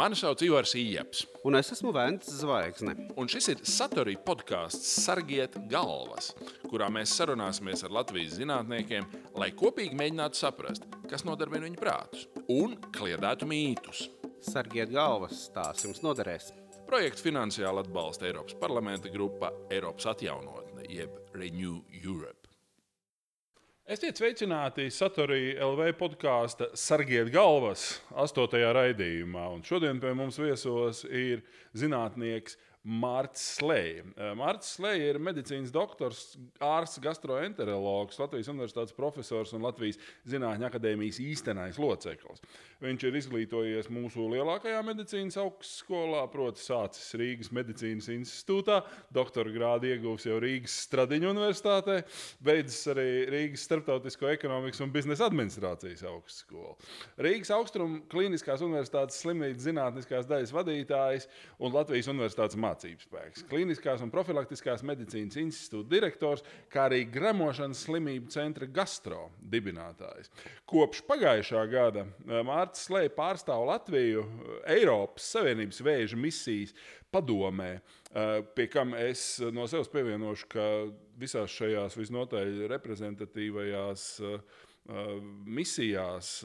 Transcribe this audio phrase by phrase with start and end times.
[0.00, 1.26] Mani sauc Ivars Ijaps.
[1.44, 2.94] Un es esmu Vēns Zvaigzne.
[3.20, 6.30] Un šis ir Satorija podkāsts Sargiet galvas,
[6.70, 9.04] kurā mēs sarunāsimies ar Latvijas zinātniekiem,
[9.36, 14.06] lai kopīgi mēģinātu saprast, kas nodarbina viņu prātus un kliedētu mītus.
[14.40, 16.48] Sargiet galvas, tās jums noderēs.
[16.88, 22.39] Projektu finansiāli atbalsta Eiropas parlamenta grupa Eiropas atjaunotne, jeb Renew Europe.
[23.90, 29.48] Esiet sveicināti Satorija LV podkāsta Sargiet galvas astotajā raidījumā.
[29.50, 31.42] Un šodien pie mums viesos ir
[31.74, 34.32] zinātnieks Mārcis Slēja.
[34.38, 36.22] Mārcis Slēja ir medicīnas doktors,
[36.64, 39.98] ārsts, gastroenterologs, Latvijas Universitātes profesors un Latvijas
[40.30, 42.40] Zinātņu akadēmijas īstenais loceklis.
[42.80, 48.78] Viņš ir izglītojies mūsu lielākajā medicīnas augstskolā, proti, sācis Rīgas Medicīnas institūtā,
[49.12, 51.98] doktora grādu ieguvis jau Rīgas Stradiņu universitātē,
[52.40, 56.78] beidzis arī Rīgas Starptautisko ekonomikas un biznesa administrācijas augstskolu.
[57.20, 61.28] Rīgas Austrum Kliniskās universitātes slimnīcas zinātniskās daļas vadītājs
[61.60, 68.32] un Latvijas Universitātes mācību spēks, Kliniskās un profilaktiskās medicīnas institūta direktors, kā arī Gremošanas slimību
[68.32, 70.32] centra gastro dibinātājs.
[70.70, 72.06] Kopš pagājušā gada
[72.46, 74.22] Mārcis Mārcis Slēja pārstāv Latviju
[74.70, 76.74] Eiropas Savienības vēža misijas
[77.10, 77.80] padomē,
[78.54, 80.66] pie kam es no sevis pievienošu, ka
[81.20, 84.06] visās šajās visnotaļ reprezentatīvajās
[85.46, 86.40] misijās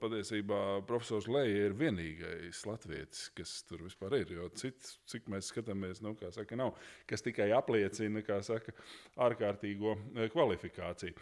[0.00, 4.30] patiesībā profesors Lēja ir vienīgais latvietis, kas tur vispār ir.
[4.36, 6.76] Jo cits, cik mēs skatāmies, nu, saka, nav,
[7.10, 8.74] kas tikai apliecina saka,
[9.26, 9.96] ārkārtīgo
[10.34, 11.14] kvalifikāciju.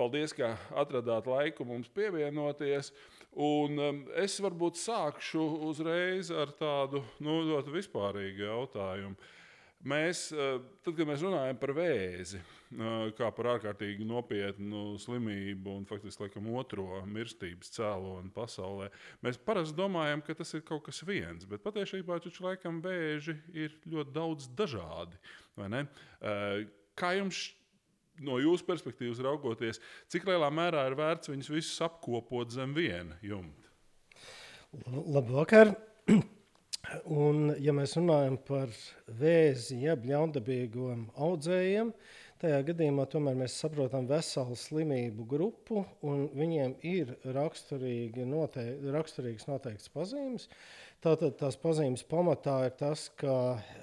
[0.00, 2.92] Paldies, ka atradāt laiku mums pievienoties.
[3.36, 3.76] Un,
[4.18, 9.30] es varbūt sākšu uzreiz ar tādu nu, ļoti vispārīgu jautājumu.
[9.80, 12.36] Mēs, uh, tad, kad mēs runājam par vēzi,
[12.76, 18.90] uh, kā par ārkārtīgi nopietnu slimību un faktiski laikam, otro mirstības cēloni pasaulē,
[19.24, 21.48] mēs parasti domājam, ka tas ir kaut kas viens.
[21.48, 25.16] Bet patiesībā taču laikam vēži ir ļoti daudz dažādi.
[25.56, 26.68] Uh,
[27.00, 27.46] kā jums
[28.20, 29.80] no jūsu perspektīvas raugoties,
[30.12, 33.72] cik lielā mērā ir vērts viņus visus apkopot zem viena jumta?
[34.86, 35.72] Labvakar!
[37.10, 38.72] Un, ja mēs runājam par
[39.20, 41.92] vēzi, jeb ļaundabīgiem audzējiem,
[42.42, 48.64] tajā gadījumā tomēr mēs saprotam veselu slimību grupu, un viņiem ir raksturīgi note
[48.96, 50.48] raksturīgas noteiktas pazīmes.
[51.04, 53.36] Tātad tās pazīmes pamatā ir tas, ka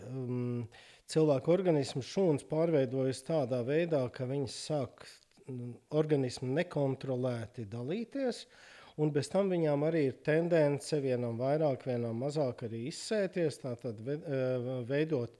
[0.09, 0.67] um,
[1.07, 5.07] cilvēku organismu šūnas pārveidojas tādā veidā, ka viņas sāk
[5.47, 8.44] mm, organismu nekontrolēti dalīties.
[8.97, 14.72] Un bez tam viņām arī ir tendence vienam vairāk, vienam mazāk arī izsēties, tātad eh,
[14.90, 15.35] veidot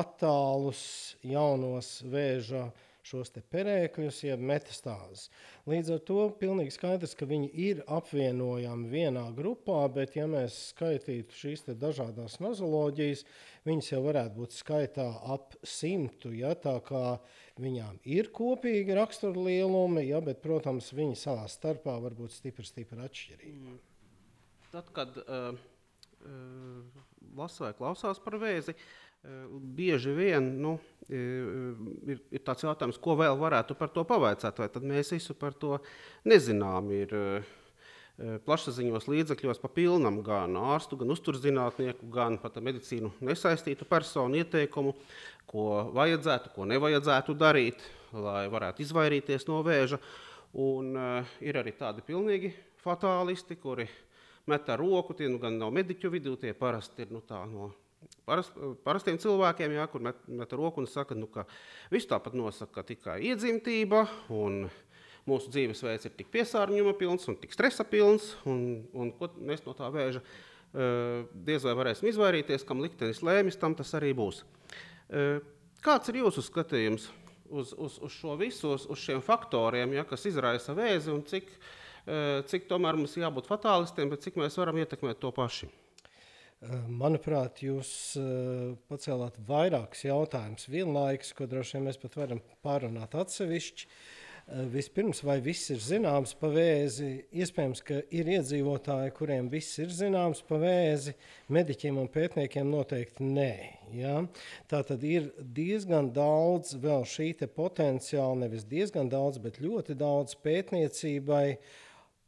[0.00, 0.82] attālus
[1.26, 2.68] jaunos vēža
[3.06, 5.28] šos perēkļus, jeb metastāzes.
[5.70, 11.36] Līdz ar to pilnīgi skaidrs, ka viņi ir apvienojami vienā grupā, bet ja mēs skaitītu
[11.36, 13.24] šīs dažādas nozoloģijas,
[13.68, 16.32] viņas jau varētu būt skaitā ap simtu.
[16.36, 17.18] Ja, tā kā
[17.60, 23.60] viņām ir kopīgi raksturlielumi, ja, bet, protams, viņi savā starpā var būt stipri, stipri atšķirīgi.
[23.60, 23.78] Mm.
[24.70, 25.56] Tad, kad uh,
[26.22, 27.06] uh,
[27.36, 29.09] lasa vai klausās par vēzi, uh,
[29.76, 30.78] Bieži vien nu,
[31.12, 35.52] ir, ir tāds jautājums, ko vēl varētu par to pavaicāt, vai tad mēs visu par
[35.60, 35.76] to
[36.24, 36.88] nezinām.
[36.96, 37.12] Ir,
[38.20, 44.92] plašsaziņos līdzekļos pa pilnam gan ārstu, gan uzturzinātnieku, gan pat medicīnu nesaistītu personu ieteikumu,
[45.48, 47.80] ko vajadzētu, ko nevajadzētu darīt,
[48.12, 50.00] lai varētu izvairīties no vēža.
[50.60, 53.86] Un, uh, ir arī tādi pilnīgi fatālisti, kuri
[54.50, 57.70] met ar roku, tie nu gan nav mediķu vidū, tie parasti ir nu, tā, no
[58.28, 61.44] Parast, parastiem cilvēkiem, jā, kur met, met roku un saka, nu, ka
[61.92, 64.68] viss tāpat nosaka tikai iedzimtība, un
[65.28, 69.74] mūsu dzīvesveids ir tik piesārņojuma pilns un tik stresa pilns, un, un ko mēs no
[69.76, 74.42] tā vēža uh, diez vai varēsim izvairīties, kam liktenis lēmis, tam tas arī būs.
[75.10, 75.42] Uh,
[75.84, 77.10] kāds ir jūsu skatījums
[77.50, 81.52] uz, uz, uz šo visu, uz, uz šiem faktoriem, ja, kas izraisa vēzi, un cik,
[82.06, 85.70] uh, cik tomēr mums jābūt fatālistiem, bet cik mēs varam ietekmēt to paši?
[86.60, 87.90] Manuprāt, jūs
[88.20, 93.86] eh, pacēlāt vairākus jautājumus vienlaikus, ko droši vien mēs pat varam pārunāt atsevišķi.
[93.88, 97.08] Eh, vispirms, vai viss ir zināms par vēzi?
[97.32, 101.16] Iespējams, ka ir iedzīvotāji, kuriem viss ir zināms par vēzi,
[101.48, 103.52] mediķiem un pētniekiem noteikti nē.
[103.96, 104.18] Ja?
[104.68, 111.46] Tā tad ir diezgan daudz vēl šī potenciāla, nevis diezgan daudz, bet ļoti daudz pētniecībai.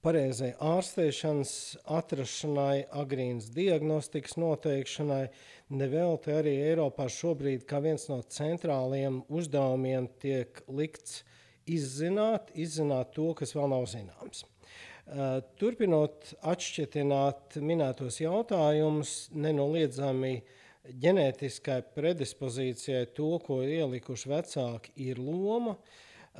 [0.02, 1.52] Uh, pareizai ārstēšanas,
[1.94, 5.26] atrašanai, agrīnas diagnostikas noteikšanai.
[5.72, 11.22] Nevelti arī Eiropā šobrīd kā viens no centrālajiem uzdevumiem tiek likts
[11.70, 14.43] izzināt, izzināt to, kas vēl nav zināms.
[15.60, 20.34] Turpinot atšķitināt minētos jautājumus, nenoliedzami
[21.02, 25.76] ģenētiskai predispozīcijai to, ko ielikuši vecāki, ir loma.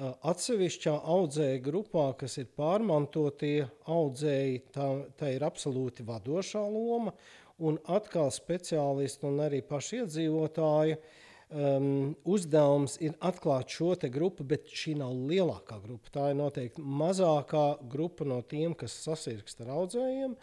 [0.01, 4.87] Atsevišķā audzēja grupā, kas ir pārmantotie audzēji, tā,
[5.21, 7.13] tā ir absolūti vadošā loma,
[7.61, 14.97] un atkal speciālisti un arī paši iedzīvotāji um, uzdevums ir atklāt šo grupu, bet šī
[15.03, 16.09] nav lielākā grupa.
[16.17, 20.37] Tā ir noteikti mazākā grupa no tiem, kas sasirgst ar audzējiem,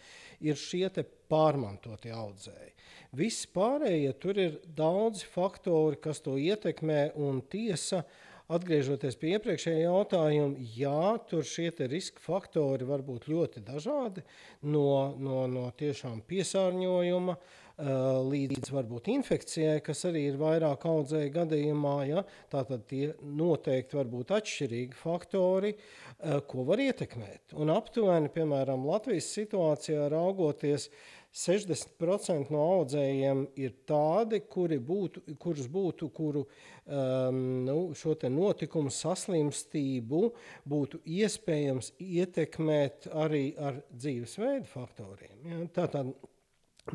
[0.46, 0.88] ir šie
[1.30, 2.74] pārmantotie audzēji.
[3.18, 8.04] Visi pārējie tur ir daudzi faktori, kas to ietekmē, un tiesa.
[8.50, 14.24] Atgriežoties pie iepriekšējā jautājuma, jā, tur šie riska faktori var būt ļoti dažādi,
[14.66, 17.88] no, no, no tiešām piesārņojuma, uh, Eh,
[18.28, 21.94] līdz varbūt infekcijai, kas arī ir vairāk audzēju gadījumā.
[22.10, 22.24] Ja?
[22.52, 27.54] Tātad tie noteikti var būt atšķirīgi faktori, eh, ko var ietekmēt.
[27.56, 30.90] Un aptuveni, piemēram, Latvijas situācijā raugoties,
[31.30, 37.38] 60% no audzējiem ir tādi, kuri būtu, kurus būtu, kuru um,
[37.68, 40.24] nu, šo notikumu saslimstību
[40.66, 45.38] būtu iespējams ietekmēt arī ar dzīvesveidu faktoriem.
[45.46, 45.62] Ja?
[45.80, 46.10] Tātad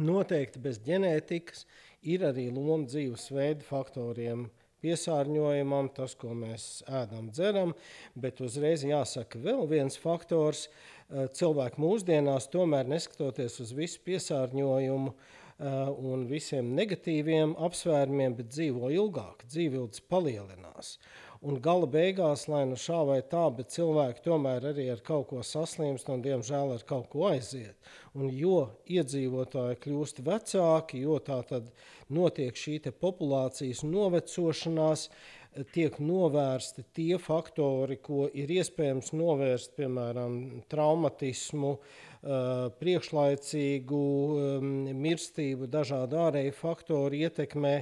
[0.01, 1.63] Noteikti bez ģenētikas
[2.03, 4.47] ir arī loma dzīvesveida faktoriem,
[4.83, 7.73] piesārņojumam, tas, ko mēs ēdam, dzeram.
[8.19, 10.65] Bet uzreiz jāsaka, vēl viens faktors.
[10.67, 19.45] Eh, cilvēki mūsdienās, tomēr neskatoties uz visu piesārņojumu eh, un visiem negatīviem apsvērumiem, dzīvo ilgāk,
[19.51, 20.97] dzīvības palielinās.
[21.45, 25.43] Un gala beigās, lai nu šā vai tā, bet cilvēki tomēr arī ar kaut ko
[25.45, 27.75] saslimst un, diemžēl, ar kaut ko aiziet.
[28.17, 31.69] Un jo iedzīvotāji kļūst vecāki, jo tā tad
[32.09, 35.09] notiek šī populācijas novecošanās,
[35.75, 40.39] tiek novērsti tie faktori, ko ir iespējams novērst, piemēram,
[40.71, 41.75] traumatismu,
[42.79, 44.01] priekšlaicīgu
[44.97, 47.75] mirstību, dažādu ārēju faktoru ietekmē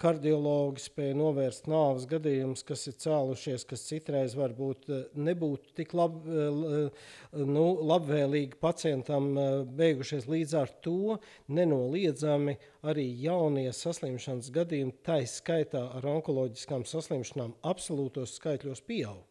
[0.00, 6.18] kardiologi spēja novērst nāves gadījumus, kas ir cēlušies, kas citreiz varbūt eh, nebūtu tik lab,
[6.26, 7.08] eh,
[7.40, 9.48] nu, labvēlīgi pacientam eh,
[9.80, 10.28] beigušies.
[10.30, 11.16] Līdz ar to
[11.48, 19.24] nenoliedzami arī jaunie saslimšanas gadījumi, tā skaitā ar onkoloģiskām saslimšanām, absolūtos skaitļos pieaug.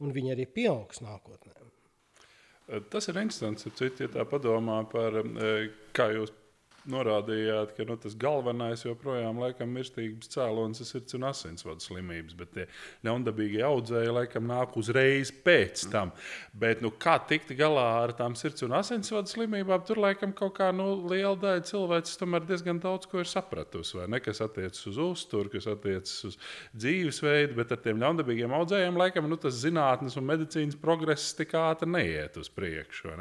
[0.00, 1.65] Un viņi arī pieaugs nākotnē.
[2.90, 3.66] Tas ir interesants.
[3.66, 5.20] Ja tā padomā par,
[5.94, 6.32] kā jūs
[6.90, 12.52] norādījāt, ka nu, tas galvenais joprojām laikam mirstības cēlonis ir sirds un asinsvadu slimības, bet
[12.54, 12.66] tie
[13.06, 16.12] ļaundabīgie audzēji laikam nāk uzreiz pēc tam.
[16.56, 20.70] Bet nu, kā tikt galā ar tām sirds un asinsvadu slimībām, tur laikam kaut kā
[20.74, 23.98] nu, liela daļa cilvēks tomēr diezgan daudz ko ir sapratusi.
[24.00, 24.22] Vai ne?
[24.24, 26.38] Kas attiecas uz uzturu, kas attiecas uz
[26.76, 31.90] dzīvesveidu, bet ar tiem ļaundabīgiem audzējiem laikam nu, tas zinātnes un medicīnas progress tik ātri
[31.90, 33.14] neiet uz priekšu.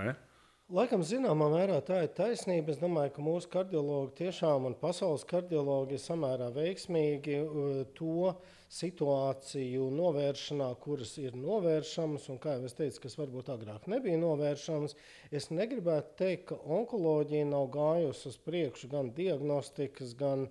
[0.73, 2.73] Laikam, zināmā mērā tā ir taisnība.
[2.73, 8.31] Es domāju, ka mūsu kardiologi tiešām un pasaules kardiologi ir samērā veiksmīgi uh, to
[8.73, 14.97] situāciju novēršanā, kuras ir novēršamas, un, kā jau es teicu, kas varbūt agrāk nebija novēršamas.
[15.29, 20.47] Es negribētu teikt, ka onkoloģija nav gājusi uz priekšu gan diagnostikas, gan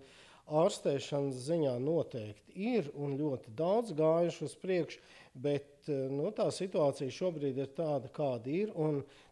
[0.47, 5.03] ārstēšanas ziņā noteikti ir un ļoti daudz gājuši uz priekšu,
[5.35, 8.75] bet uh, nu, tā situācija šobrīd ir tāda, kāda ir.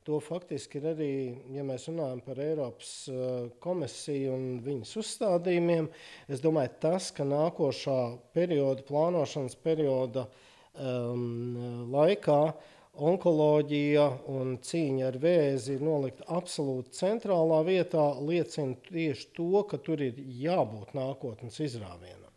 [0.02, 1.12] To faktiski ir arī,
[1.54, 5.86] ja mēs runājam par Eiropas uh, komisiju un viņas uzstādījumiem,
[6.26, 8.00] es domāju, tas, ka nākošā
[8.34, 10.26] perioda, plānošanas perioda
[10.74, 12.40] um, laikā
[12.92, 20.02] onkoloģija un cīņa ar vēzi ir nolikta absolūti centrālā vietā, liecina tieši to, ka tur
[20.04, 22.31] ir jābūt nākotnes izrāvienam.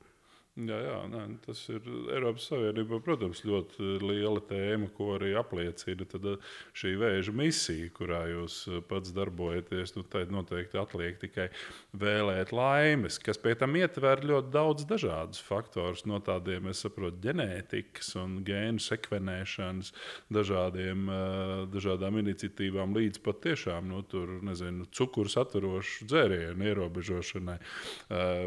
[0.56, 1.84] Jā, jā nē, tas ir
[2.16, 8.22] Eiropas Savienībā, protams, ļoti liela tēma, ko arī apliecina tad, eh, šī vēža misija, kurā
[8.32, 9.98] jūs eh, pats darbojaties.
[9.98, 11.50] Nu, tad noteikti atliek tikai
[11.92, 18.16] vēlēt laimes, kas pie tam ietver ļoti daudz dažādus faktorus, no tādiem, es saprotu, ģenētikas
[18.24, 19.92] un gēnu sekvenēšanas,
[20.40, 27.60] dažādiem, eh, dažādām iniciatīvām, līdz pat tiešām nu, tur, nezinu, cukuru saturošu dzērienu ierobežošanai,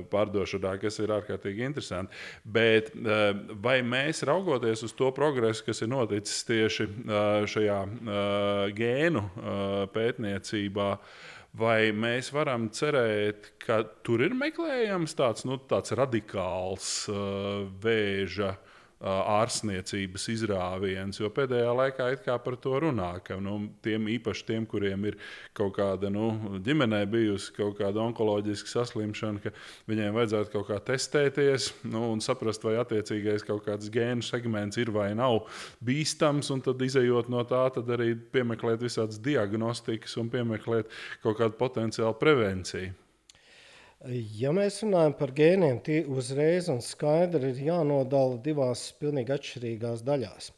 [0.08, 2.14] pārdošanā, kas ir ārkārtīgi interesanti interesanti.
[2.44, 8.72] Bet eh, vai mēs raugoties uz to progresu, kas ir noticis tieši eh, šajā eh,
[8.74, 9.24] gēnu
[9.94, 10.88] pētniecībā,
[11.58, 17.08] vai mēs varam cerēt, ka tur ir meklējams tāds, nu, tāds radikāls
[17.82, 18.54] vēža
[18.98, 21.20] ārstniecības izrāviens.
[21.20, 25.18] Jo pēdējā laikā par to runā, ka nu, tiem īpaši tiem, kuriem ir
[25.56, 29.54] kaut kāda nu, ģimenē bijusi kaut kāda onkoloģiska saslimšana, ka
[29.90, 34.90] viņiem vajadzētu kaut kā testēties nu, un saprast, vai attiecīgais kaut kāds gēnu segments ir
[34.94, 35.44] vai nav
[35.84, 36.50] bīstams.
[36.64, 40.90] Tad, izējot no tā, tad arī piemeklēt visādas diagnostikas un piemeklēt
[41.22, 42.96] kaut kādu potenciālu prevenciju.
[44.06, 50.52] Ja mēs runājam par gēniem, tie uzreiz un skaidri ir jānodala divās pilnīgi atšķirīgās daļās.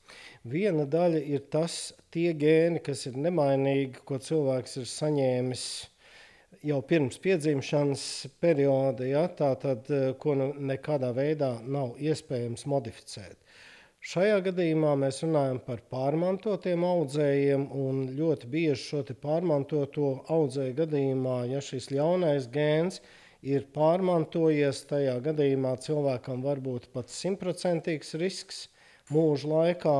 [0.44, 5.62] Viena daļa ir tas, tie gēni, kas ir nemainīgi, ko cilvēks ir saņēmis
[6.68, 8.02] jau pirms piedzimšanas
[8.44, 9.88] perioda, ja, tātad,
[10.20, 13.38] ko nu nekādā veidā nav iespējams modificēt.
[14.04, 21.64] Šajā gadījumā mēs runājam par pārmantotiem audzējiem, un ļoti bieži šo pārmantoto audzēju gadījumā, ja
[21.64, 24.84] šis ļaunais gēns ir ir pārmantojies.
[24.90, 28.66] Tajā gadījumā cilvēkam var būt pat simtprocentīgs risks
[29.10, 29.98] mūža laikā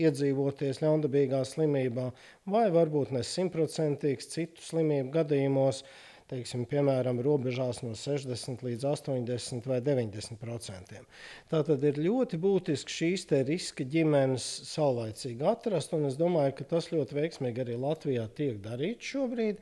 [0.00, 2.10] iedzīvoties ļaundabīgā slimībā,
[2.48, 5.84] vai varbūt ne simtprocentīgs citu slimību gadījumos
[6.30, 11.06] teiksim, piemēram, robežās no 60 līdz 80 vai 90 procentiem.
[11.50, 17.18] Tātad ir ļoti būtiski šīs riska ģimenes saulaicīgi atrast, un es domāju, ka tas ļoti
[17.18, 19.58] veiksmīgi arī Latvijā tiek darīts šobrīd.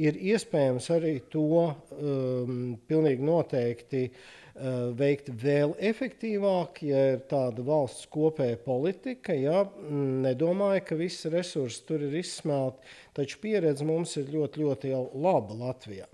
[0.00, 2.52] Ir iespējams arī to um,
[2.88, 9.36] pilnīgi noteikti uh, veikt vēl efektīvāk, ja ir tāda valsts kopēja politika.
[9.36, 15.56] Ja, nedomāju, ka visi resursi tur ir izsmelti taču pieredze mums ir ļoti, ļoti laba
[15.64, 16.08] Latvijā.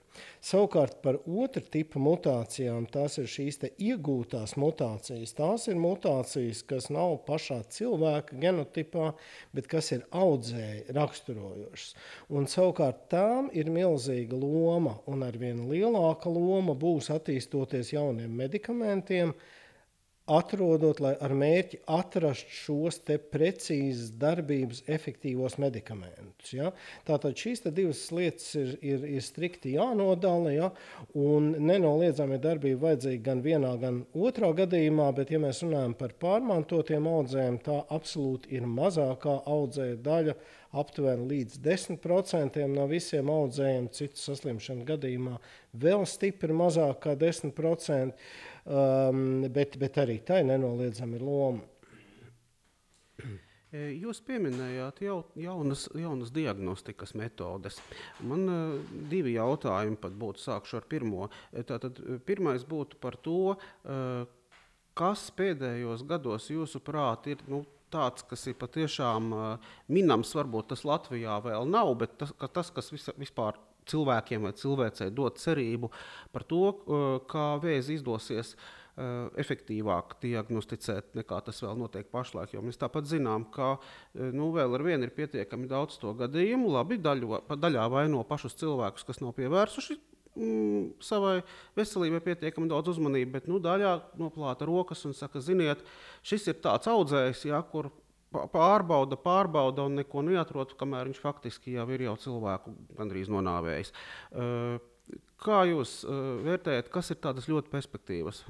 [0.47, 5.35] Savukārt par otru tipu mutācijām, tās ir šīs iegūtās mutācijas.
[5.39, 9.11] Tās ir mutācijas, kas nav pašā cilvēka genotipā,
[9.57, 11.95] bet kas ir audzēji raksturojošas.
[12.31, 19.35] Un savukārt tām ir milzīga loma, un ar vien lielāka loma būs attīstoties jauniem medikamentiem,
[20.27, 22.99] atrodot, lai ar mērķi atrast šos
[23.31, 26.53] precīzes darbības efektīvos medikamentus.
[26.53, 26.73] Ja?
[27.07, 30.71] Tātad šīs divas lietas ir, ir, ir strikti jānodala, ja?
[31.15, 37.07] un nenoliedzami darbība vajadzīga gan vienā, gan otrā gadījumā, bet, ja mēs runājam par pārmantotiem
[37.11, 40.39] audzējiem, tā absolūti ir mazākā audzēja daļa,
[40.77, 45.39] aptuveni līdz 10% no visiem audzējiem, citu saslimšanu gadījumā
[45.77, 48.13] vēl stipri mazāk kā 10%
[48.67, 51.65] um, bet, bet arī tai nenoliedzami ir loma.
[53.75, 57.81] E, jūs pieminējāt jau, jaunas, jaunas diagnostikas metodes.
[58.25, 60.45] Man uh, divi jautājumi pat būtu.
[60.45, 61.29] Sākšu ar pirmo.
[61.51, 64.23] E, tātad, pirmais būtu par to, uh,
[64.97, 70.33] kas pēdējos gados, jūsuprāt, ir nu, tāds, kas ir patiešām uh, minams.
[70.39, 73.59] Varbūt tas Latvijā vēl nav, bet tas, ka tas kas vis, vispār
[73.91, 75.91] cilvēkiem vai cilvēcei dot cerību
[76.35, 82.57] par to, uh, kā vēzi izdosies uh, efektīvāk diagnosticēt, nekā tas vēl notiek pašlaik.
[82.57, 83.81] Jo mēs tāpat zinām, ka uh,
[84.35, 86.73] nu, vēl ar vienu ir pietiekami daudz to gadījumu.
[86.79, 89.99] Labi, daļu, daļā vaino pašus cilvēkus, kas nav pievērsuši
[90.37, 91.41] mm, savai
[91.77, 95.83] veselībai pietiekami daudz uzmanības, bet nu, daļā noplāta rokas un saka, ziniet,
[96.27, 97.91] šis ir tāds audzējs, ja, kur
[98.33, 103.93] pārbauda, pārbauda un neko neatrod, kamēr viņš faktiski jau ir jau cilvēku gandrīz nonāvējis.
[105.37, 105.99] Kā jūs
[106.47, 108.43] vērtējat, kas ir tādas ļoti perspektīvas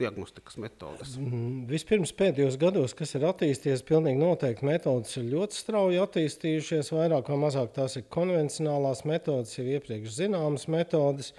[0.00, 1.14] diagnostikas metodes?
[1.20, 6.92] Mm, vispirms, pēdējos gados, kas ir attīstījies, pilnīgi noteikti metodas ir ļoti strauji attīstījušies.
[6.96, 11.32] Vairāk vai mazāk tās ir konvencionālās metodas, jau iepriekš zināmas metodas,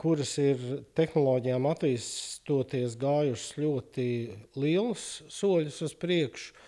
[0.00, 0.62] kuras ir
[0.96, 4.06] tehnoloģijām attīstoties gājušas ļoti
[4.60, 6.64] lielus soļus uz priekšu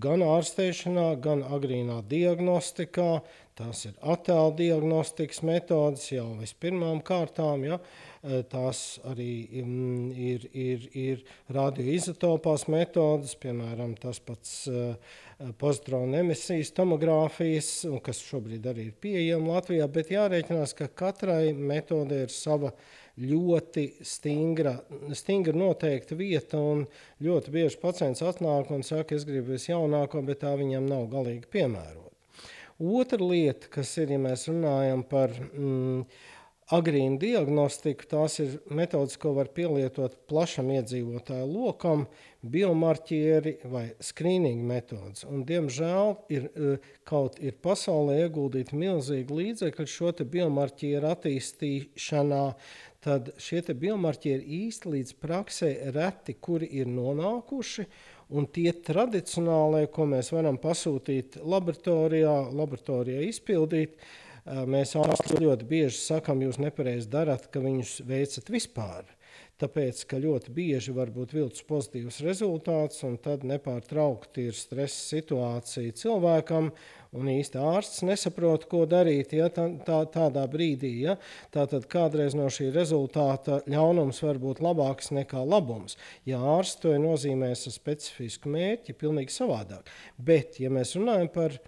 [0.00, 3.22] gan ārstēšanā, gan agrīnā diagnostikā.
[3.58, 7.66] Tās ir attēlu diagnostikas metodes jau vispirmām kārtām.
[7.68, 7.76] Ja?
[8.22, 15.18] E, tās arī mm, ir, ir, ir radioizotopās metodes, piemēram, tas pats uh,
[15.60, 17.70] pozitronu emisijas tomogrāfijas,
[18.06, 19.90] kas šobrīd arī ir pieejama Latvijā.
[19.92, 22.90] Bet jārēķinās, ka katrai metodei ir sava uh,
[23.20, 24.76] ļoti stingra,
[25.16, 26.60] stingra noteikta vieta.
[27.22, 32.08] Ļoti bieži pacients atnāk un saka, es gribu visjaunāko, bet tā viņam nav galīgi piemērota.
[32.82, 36.06] Otra lieta, kas ir, ja mēs runājam par mm,
[36.72, 42.06] agrīnu diagnostiku, tās ir metodas, ko var pielietot plašam iedzīvotāju lokam,
[42.42, 45.26] biomarķieri vai skrīninga metodas.
[45.28, 52.44] Un, diemžēl ir, eh, kaut ir pasaulē ieguldīti milzīgi līdzekļi šo biomarķieru attīstīšanā
[53.02, 57.86] tad šie biomarķieri īsti līdz praksē reti, kuri ir nonākuši.
[58.32, 63.98] Un tie tradicionālie, ko mēs varam pasūtīt laboratorijā, laboratorijā izpildīt,
[64.46, 69.04] mēs ārsti ļoti bieži sakām, jūs nepareizi darat, ka viņus veicat vispār.
[69.62, 75.94] Tāpēc, ka ļoti bieži var būt viltus pozitīvs rezultāts, un tad nepārtraukti ir stresa situācija
[76.00, 76.72] cilvēkam,
[77.14, 80.90] un īsti ārsts nesaprot, ko darīt ja, tā, tā, tādā brīdī.
[81.04, 81.14] Ja.
[81.54, 85.94] Tātad kādreiz no šī rezultāta ļaunums var būt labāks nekā labums.
[86.26, 89.94] Ja ārsts to ir nozīmējis ar specifisku mērķi, pilnīgi savādāk.
[90.18, 91.60] Bet, ja mēs runājam par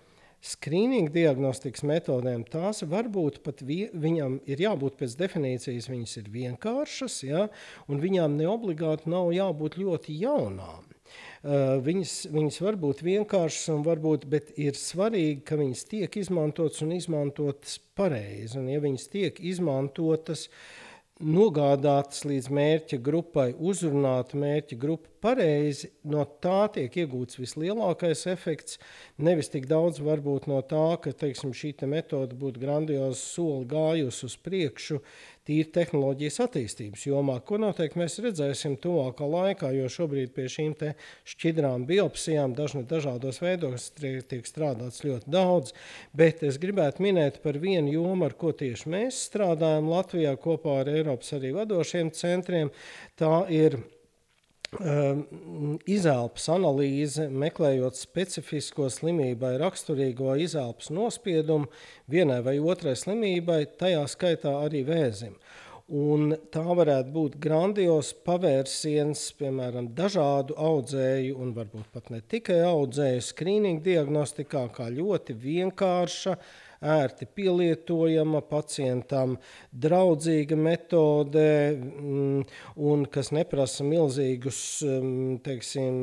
[0.45, 7.17] Skrīninga diagnostikas metodēm tās varbūt pat vi, viņam ir jābūt pēc definīcijas, viņas ir vienkāršas,
[7.25, 7.47] ja,
[7.89, 10.85] un viņām neobligāti nav jābūt ļoti jaunām.
[11.45, 16.95] Uh, viņas, viņas var būt vienkāršas, varbūt, bet ir svarīgi, ka viņas tiek izmantotas un
[16.97, 18.57] izmantotas pareizi.
[18.61, 20.84] Un, ja viņas tiek izmantotas uh,
[21.25, 28.79] nogādātas līdz mērķa grupai, uzrunāt mērķa grupu pareizi, no tā tiek iegūts vislielākais efekts.
[29.17, 34.29] Nevis tik daudz varbūt no tā, ka teiksim, šī te metode būtu grandioza soli gājusi
[34.29, 35.01] uz priekšu,
[35.49, 40.75] tīri tehnoloģijas attīstības jomā, ko noteikti mēs redzēsim tuvākā laikā, jo šobrīd pie šīm
[41.29, 45.75] šķidrām biopsijām dažne, dažādos veidos tiek strādāts ļoti daudz,
[46.17, 50.93] bet es gribētu minēt par vienu jomu, ar ko tieši mēs strādājam Latvijā kopā ar
[50.97, 52.73] Eiropas arī vadošiem centriem.
[53.21, 53.79] Tā ir
[55.91, 61.71] izelpas analīze, meklējot specifisko slimībai raksturīgo izelpas nospiedumu
[62.11, 65.37] vienai vai otrai slimībai, tajā skaitā arī vēzim.
[65.85, 73.21] Un tā varētu būt grandios pavērsiens, piemēram, dažādu audzēju, un varbūt pat ne tikai audzēju
[73.27, 76.47] skrīningu diagnostikā, kā ļoti vienkārša uh,
[76.85, 79.37] ērti pielietojama, pacientam
[79.73, 82.45] draudzīga metode mm,
[82.85, 85.97] un kas neprasa milzīgus mm, teiksim,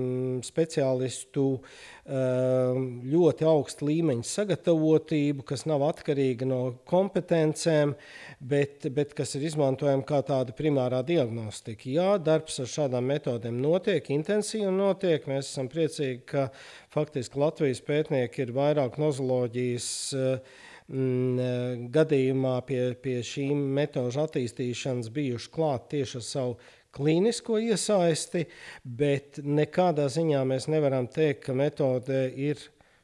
[0.46, 7.94] speciālistu mm, ļoti augstu līmeņu sagatavotību, kas nav atkarīga no kompetencēm,
[8.40, 11.90] bet, bet kas ir izmantojama kā tāda primārā diagnostika.
[11.92, 15.30] Jā, darbs ar šādām metodēm notiek, intensīvi notiek.
[15.30, 16.50] Mēs esam priecīgi, ka
[16.94, 20.60] faktiski Latvijas pētnieki ir vairāk nozoloģijas uh,
[20.90, 26.58] Mm, eh, gadījumā pie, pie šīm metožu attīstīšanas bijuši klāt tieši ar savu
[26.92, 28.46] klīnisko iesaisti,
[28.84, 32.60] bet nekādā ziņā mēs nevaram teikt, ka metode ir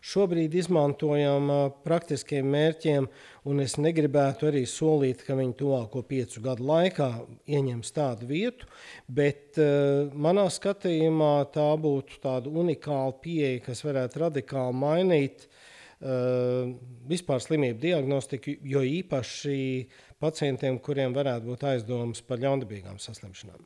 [0.07, 3.07] šobrīd izmantojama praktiskiem mērķiem,
[3.49, 7.09] un es negribētu arī solīt, ka viņi tuvāko piecu gadu laikā
[7.47, 8.67] ieņems tādu vietu,
[9.07, 15.47] bet uh, manā skatījumā tā būtu tāda unikāla pieeja, kas varētu radikāli mainīt
[15.97, 19.57] vispār slimību diagnostiku, jo īpaši
[20.21, 23.65] pacientiem, kuriem varētu būt aizdomas par ļaundabīgām saslimšanām.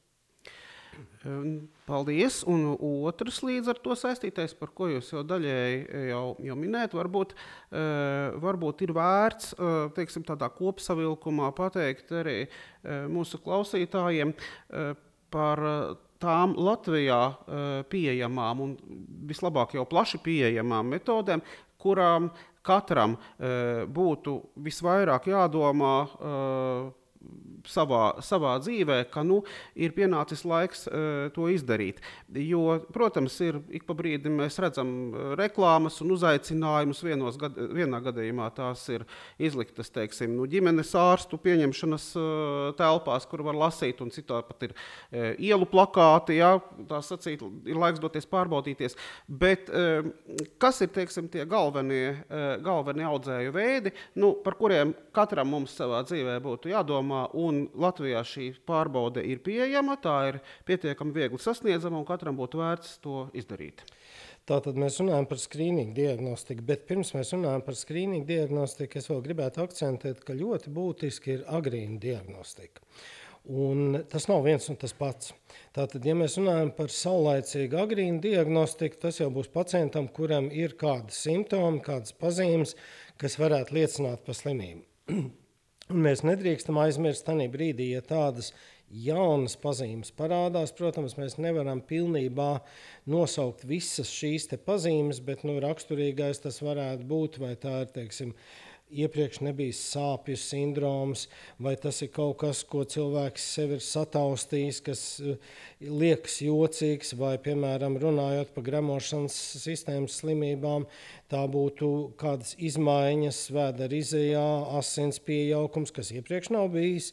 [1.21, 2.41] Um, paldies.
[2.49, 2.63] Un
[3.07, 8.37] otrs līdz ar to saistītais, par ko jūs jau daļēji jau, jau minējat, varbūt, uh,
[8.41, 12.37] varbūt ir vērts uh, teiksim, tādā kopsavilkumā pateikt arī
[13.11, 14.33] mūsu klausītājiem
[15.31, 15.61] par
[16.21, 17.19] tām Latvijā
[17.89, 18.77] pieejamām un
[19.29, 21.41] vislabāk jau plaši pieejamām metodēm,
[21.81, 22.29] kurām
[22.61, 25.95] katram uh, būtu visvairāk jādomā.
[27.69, 29.43] Savā, savā dzīvē, ka nu,
[29.77, 31.99] ir pienācis laiks uh, to izdarīt.
[32.33, 37.03] Jo, protams, ir ik pa brīdim mēs redzam uh, reklāmas un uzaicinājumus.
[37.37, 39.05] Gad, vienā gadījumā tās ir
[39.37, 42.23] izliktas teiksim, nu, ģimenes ārstu pieņemšanas uh,
[42.79, 46.39] telpās, kur var lasīt, un citā pat ir uh, ielu plakāti.
[46.41, 46.55] Jā,
[46.89, 48.97] tā sacīt, ir laiks doties pārbaudīties.
[49.29, 50.09] Bet uh,
[50.57, 56.01] kas ir teiksim, tie galvenie, uh, galvenie audzēju veidi, nu, par kuriem katram mums savā
[56.09, 57.10] dzīvē būtu jādomā?
[57.37, 62.99] Un Latvijā šī pārbaude ir pieejama, tā ir pietiekami viegli sasniedzama, un katram būtu vērts
[63.03, 63.85] to izdarīt.
[64.49, 69.21] Tātad mēs runājam par skrīningu diagnostiku, bet pirms mēs runājam par skrīningu diagnostiku, es vēl
[69.27, 72.81] gribētu akcentēt, ka ļoti būtiski ir agrīna diagnostika.
[73.49, 75.31] Un tas nav viens un tas pats.
[75.73, 81.15] Tātad, ja mēs runājam par saulaicīgu agrīnu diagnostiku, tas jau būs pacientam, kuram ir kādi
[81.15, 82.75] simptomi, kādas pazīmes,
[83.21, 84.85] kas varētu liecināt par slimību.
[85.91, 88.53] Un mēs nedrīkstam aizmirst tajā brīdī, ja tādas
[88.91, 90.71] jaunas pazīmes parādās.
[90.75, 92.61] Protams, mēs nevaram pilnībā
[93.11, 98.31] nosaukt visas šīs pazīmes, bet nu, raksturīgais tas varētu būt vai tā ir teiksim,
[98.91, 101.27] iepriekš nebija sāpju sindroms,
[101.61, 105.37] vai tas ir kaut kas, ko cilvēks sev ir sataustījis, kas eh,
[105.81, 110.87] liekas jocīgs, vai, piemēram, runājot par gremošanas sistēmas slimībām,
[111.31, 114.47] tā būtu kādas izmaiņas vēdera izējā,
[114.79, 117.11] asins pieaugums, kas iepriekš nav bijis.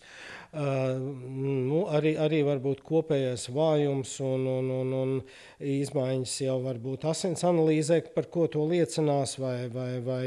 [0.49, 0.97] Uh,
[1.69, 5.13] nu, arī, arī var būt kopējais vājums un, un, un, un
[5.61, 10.25] izmaiņas jau var būt asins analīzē, par ko to liecinās, vai, vai, vai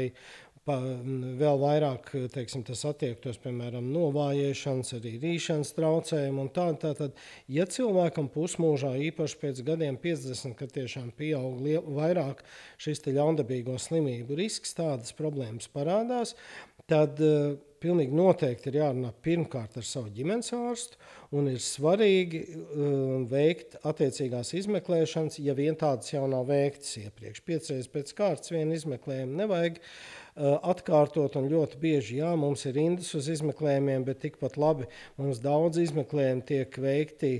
[0.62, 6.44] Pa, vēl vairāk teiksim, tas attiektos, piemēram, novājēšanas, arī rīšanas traucējumu.
[6.54, 7.18] Tā, tā, tad,
[7.50, 12.44] ja cilvēkam pusmūžā, īpaši pēc gadiem 50, kad tiešām pieaug liel, vairāk
[12.78, 16.36] šis ļaundabīgo slimību risks, tādas problēmas parādās,
[16.86, 21.02] tad uh, pilnīgi noteikti ir jārunā pirmkārt ar savu ģimenes ārstu,
[21.34, 22.96] un ir svarīgi uh,
[23.26, 27.42] veikt attiecīgās izmeklēšanas, ja vien tādas jau nav veiktas iepriekš.
[27.50, 33.10] Piecreiz pēc kārtas vienu izmeklējumu nevajag uh, atkārtot, un ļoti bieži jā, mums ir rindas
[33.18, 34.88] uz izmeklējumiem, bet tikpat labi
[35.20, 37.34] mums daudz izmeklējumu tiek veikti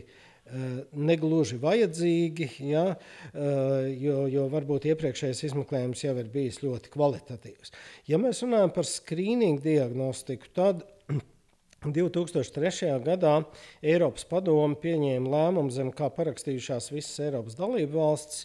[0.52, 7.70] Eh, negluži vajadzīgi, ja, eh, jo, jo varbūt iepriekšējais izmeklējums jau ir bijis ļoti kvalitatīvs.
[8.10, 10.82] Ja mēs runājam par skrīningu diagnostiku, tad
[11.86, 12.90] 2003.
[13.06, 13.36] gadā
[13.80, 18.44] Eiropas padome pieņēma lēmumu, zem kā parakstījušās visas Eiropas dalību valstis,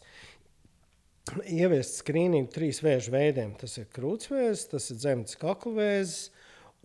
[1.46, 3.54] ieviest skrīningu trīs vēža veidiem.
[3.60, 6.20] Tas ir krūtsvēzis, tas ir dzemdas kaklavēzis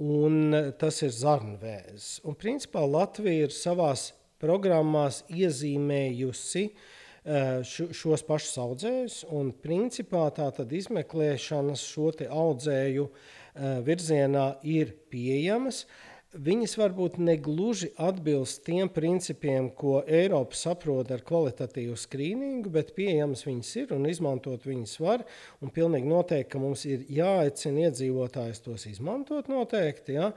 [0.03, 2.23] un tas ir zarnvēzis.
[2.27, 4.11] Un principā Latvija ir savās
[4.43, 14.49] programmās iezīmējusi eh, šos pašus audzējus, un principā tā tad izmeklēšanas šo audzēju eh, virzienā
[14.67, 15.85] ir pieejamas.
[15.85, 23.45] Uh, viņas varbūt negluži atbilst tiem principiem, ko Eiropa saprot ar kvalitatīvu skrīningu, bet pieejamas
[23.45, 25.27] viņas ir un izmantot viņas var.
[25.61, 30.17] Un pilnīgi noteikti, ka mums ir jāaicina iedzīvotājs tos izmantot noteikti.
[30.17, 30.33] Ja?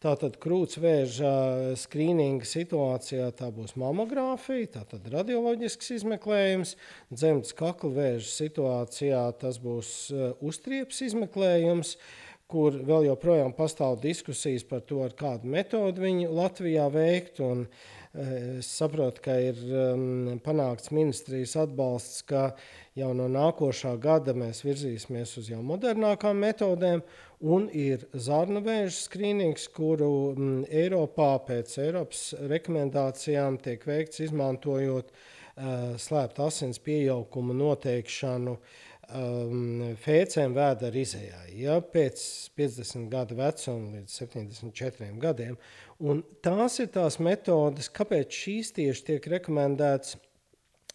[0.00, 1.34] Tātad krūtsvēža
[1.80, 6.76] skrīninga situācijā tā būs mamogrāfija, tātad radioloģisks izmeklējums,
[7.10, 9.94] dzemdas kakla vēža situācijā tas būs
[10.40, 11.96] uztriepas izmeklējums.
[11.98, 17.40] Uh, kur vēl joprojām pastāv diskusijas par to, ar kādu metodi viņi Latvijā veikt.
[17.44, 17.66] Un,
[18.14, 22.50] eh, es saprotu, ka ir um, panākts ministrijas atbalsts, ka
[22.98, 27.04] jau no nākošā gada mēs virzīsimies uz jau modernākām metodēm,
[27.40, 35.96] un ir zarnu vēža skrīnings, kuru um, Eiropā pēc Eiropas rekomendācijām tiek veikts izmantojot uh,
[35.96, 38.78] slēptu asins pieaugumu noteikšanu uh,
[39.16, 42.22] um, fēcēm vēdera izējā, ja, pēc
[42.58, 45.58] 50 gadu vecuma līdz 74 gadiem.
[46.00, 50.18] Un tās ir tās metodes, kāpēc šīs tieši tiek rekomendētas.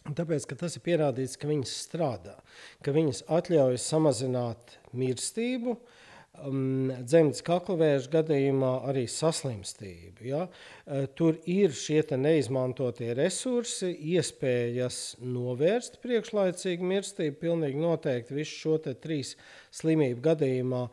[0.06, 2.36] Tāpēc, ka tas ir pierādīts, ka viņas strādā,
[2.86, 6.05] ka viņas atļauj samazināt mirstību, uh,
[6.44, 10.26] um, dzemdas kaklavēža gadījumā arī saslimstību.
[10.28, 10.42] Ja?
[10.84, 19.34] Uh, tur ir šie neizmantotie resursi, iespējas novērst priekšlaicīgu mirstību, pilnīgi noteikti visu šo trīs
[19.74, 20.86] slimību gadījumā.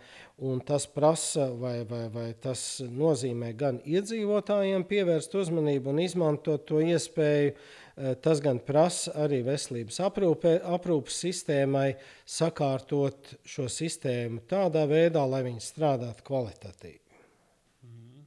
[0.44, 6.82] Un tas prasa, vai, vai, vai tas nozīmē gan iedzīvotājiem pievērst uzmanību un izmantot to
[6.82, 7.54] iespēju,
[7.96, 11.94] tas gan prasa arī veselības aprūpē, aprūpas sistēmai
[12.26, 17.00] sakārtot šo sistēmu tādā veidā, lai viņi strādātu kvalitatīvi.
[17.86, 18.26] Mhm.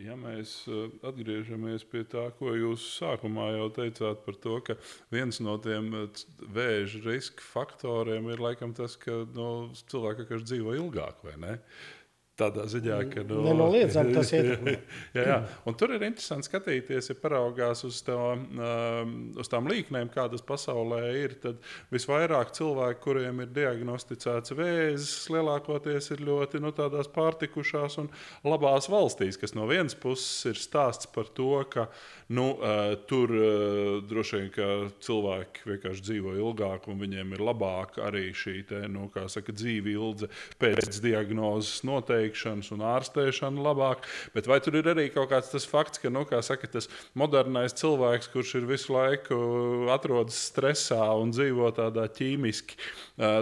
[0.00, 4.78] Ja mēs eh, atgriežamies pie tā, ko jūs sākumā jau teicāt par to, ka
[5.12, 10.76] viens no tiem eh, vēža riska faktoriem ir laikam tas, ka no, cilvēki vienkārši dzīvo
[10.80, 11.58] ilgāk, vai ne?
[11.60, 11.99] Uh,
[12.40, 14.74] Tādā ziņā, ka nu, nenoliedzami tas ietekmē.
[15.16, 15.38] jā, jā.
[15.68, 21.02] Un tur ir interesanti skatīties, ja paraugās uz, tā, um, uz tām līknēm, kādas pasaulē
[21.20, 21.36] ir.
[21.42, 21.60] Tad
[21.92, 26.72] visvairāk cilvēku, kuriem ir diagnosticēts vēzis, lielākoties ir ļoti nu,
[27.14, 28.08] pārtikušās un
[28.46, 31.88] labās valstīs, kas no vienas puses ir stāsts par to, ka
[32.32, 38.30] nu, uh, tur uh, droši vien cilvēki vienkārši dzīvo ilgāk un viņiem ir labāka arī
[38.36, 44.06] šī te, nu, saka, dzīve ilga pēc diagnozes noteikti veikšanas un ārstēšanu labāk.
[44.34, 48.30] Bet vai tur ir arī kaut kāds tas fakts, ka nu, saka, tas modernais cilvēks,
[48.32, 52.78] kurš ir visu laiku atrodas stresā un dzīvo tādā ķīmiski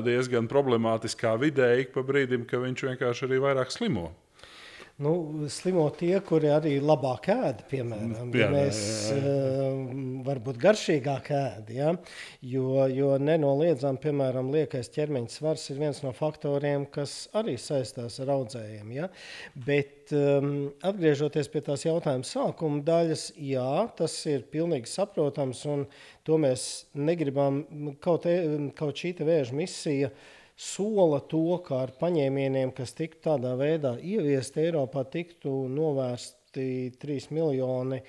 [0.04, 4.10] diezgan problemātiskā vidē, ik pa brīdim, ka viņš vienkārši arī vairāk slimo?
[4.98, 5.12] Nu,
[5.46, 8.78] slimo tie, kuri arī labāk ēda, piemēram, jā, ja mēs
[9.12, 9.34] jā, jā.
[9.70, 11.74] Uh, varbūt garšīgāk ēda.
[11.76, 11.92] Ja?
[12.42, 18.32] Jo, jo nenoliedzami, piemēram, liekais ķermeņa svars ir viens no faktoriem, kas arī saistās ar
[18.34, 18.90] audzējiem.
[18.96, 19.06] Ja?
[19.68, 23.70] Bet um, atgriežoties pie tās jautājuma sākuma daļas, jā,
[24.02, 25.86] tas ir pilnīgi saprotams, un
[26.26, 26.66] to mēs
[26.98, 27.62] negribam
[28.02, 28.42] kaut, e,
[28.74, 30.10] kaut šī vēža misija.
[30.10, 37.30] Uh, sola to, ka ar paņēmieniem, kas tiktu tādā veidā ieviest Eiropā, tiktu novērsti 3
[37.30, 38.02] miljoni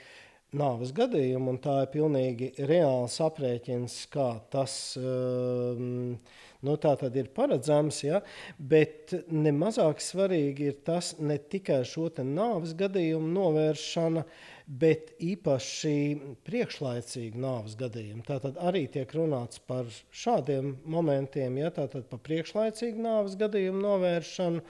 [0.58, 6.16] nāves gadījumu, un tā ir pilnīgi reāls aprēķins, kā tas um,
[6.66, 6.78] nu,
[7.22, 8.02] ir paredzams.
[8.08, 8.24] Ja?
[8.58, 14.26] Bet nemazāk svarīgi ir tas ne tikai šo nāves gadījumu novēršana,
[14.69, 15.93] bet īpaši
[16.45, 18.21] priekšlaicīgu nāves gadījumu.
[18.27, 24.62] Tātad arī tiek runāts par šādiem momentiem, ja tātad par priekšlaicīgu nāves gadījumu novēršanu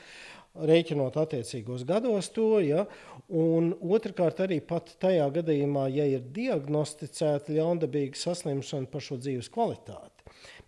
[0.69, 2.47] rēķinot attiecīgos gados to.
[2.63, 2.85] Ja?
[3.27, 10.18] Un otrkārt, arī pat tajā gadījumā, ja ir diagnosticēta ļaundabīga saslimšana par šo dzīves kvalitāti.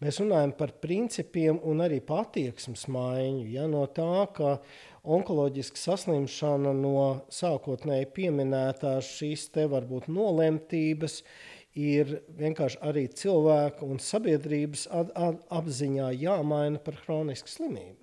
[0.02, 3.48] Mēs runājam par principiem un arī attieksmes maiņu.
[3.54, 3.68] Ja?
[3.70, 4.58] No tā, ka
[5.04, 11.22] onkoloģiska saslimšana no sākotnēji pieminētās šīs te varbūt nolemtības
[11.78, 17.98] ir vienkārši arī cilvēku un sabiedrības apziņā jāmaina par chronisku slimību.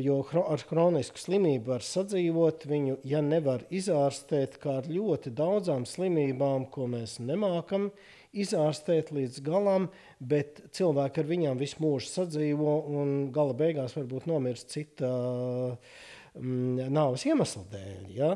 [0.00, 6.64] Jo ar chronisku slimību var sadzīvot, viņu, ja nevar izārstēt, kā ar ļoti daudzām slimībām,
[6.72, 7.90] ko mēs nemākam
[8.34, 14.74] izārstēt līdz galam, bet cilvēki ar viņām visu mūžu sadzīvo un gala beigās varbūt nomirst
[14.74, 15.94] cita uh,
[16.34, 18.06] Mm, nāves iemeslu dēļ.
[18.10, 18.28] Ja?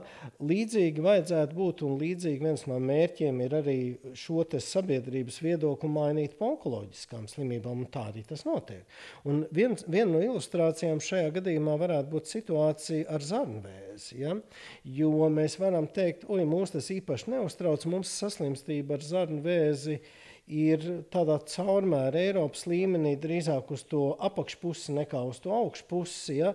[0.47, 3.79] Līdzīgi vajadzētu būt, un līdzīgi viens no mērķiem ir arī
[4.15, 8.85] šo sabiedrības viedokli mainīt par onkoloģiskām slimībām, un tā arī tas notiek.
[9.27, 14.21] Un viens, viena no ilustrācijām šajā gadījumā varētu būt situācija ar zarnvēzi.
[14.23, 14.37] Ja?
[14.87, 19.99] Jo mēs varam teikt, oi, mūs tas īpaši neuztrauc, mums saslimstība ar zarnvēzi
[20.49, 26.39] ir tādā caurmēra Eiropas līmenī drīzāk uz to apakšpusi nekā uz to augšpusi.
[26.39, 26.55] Ja?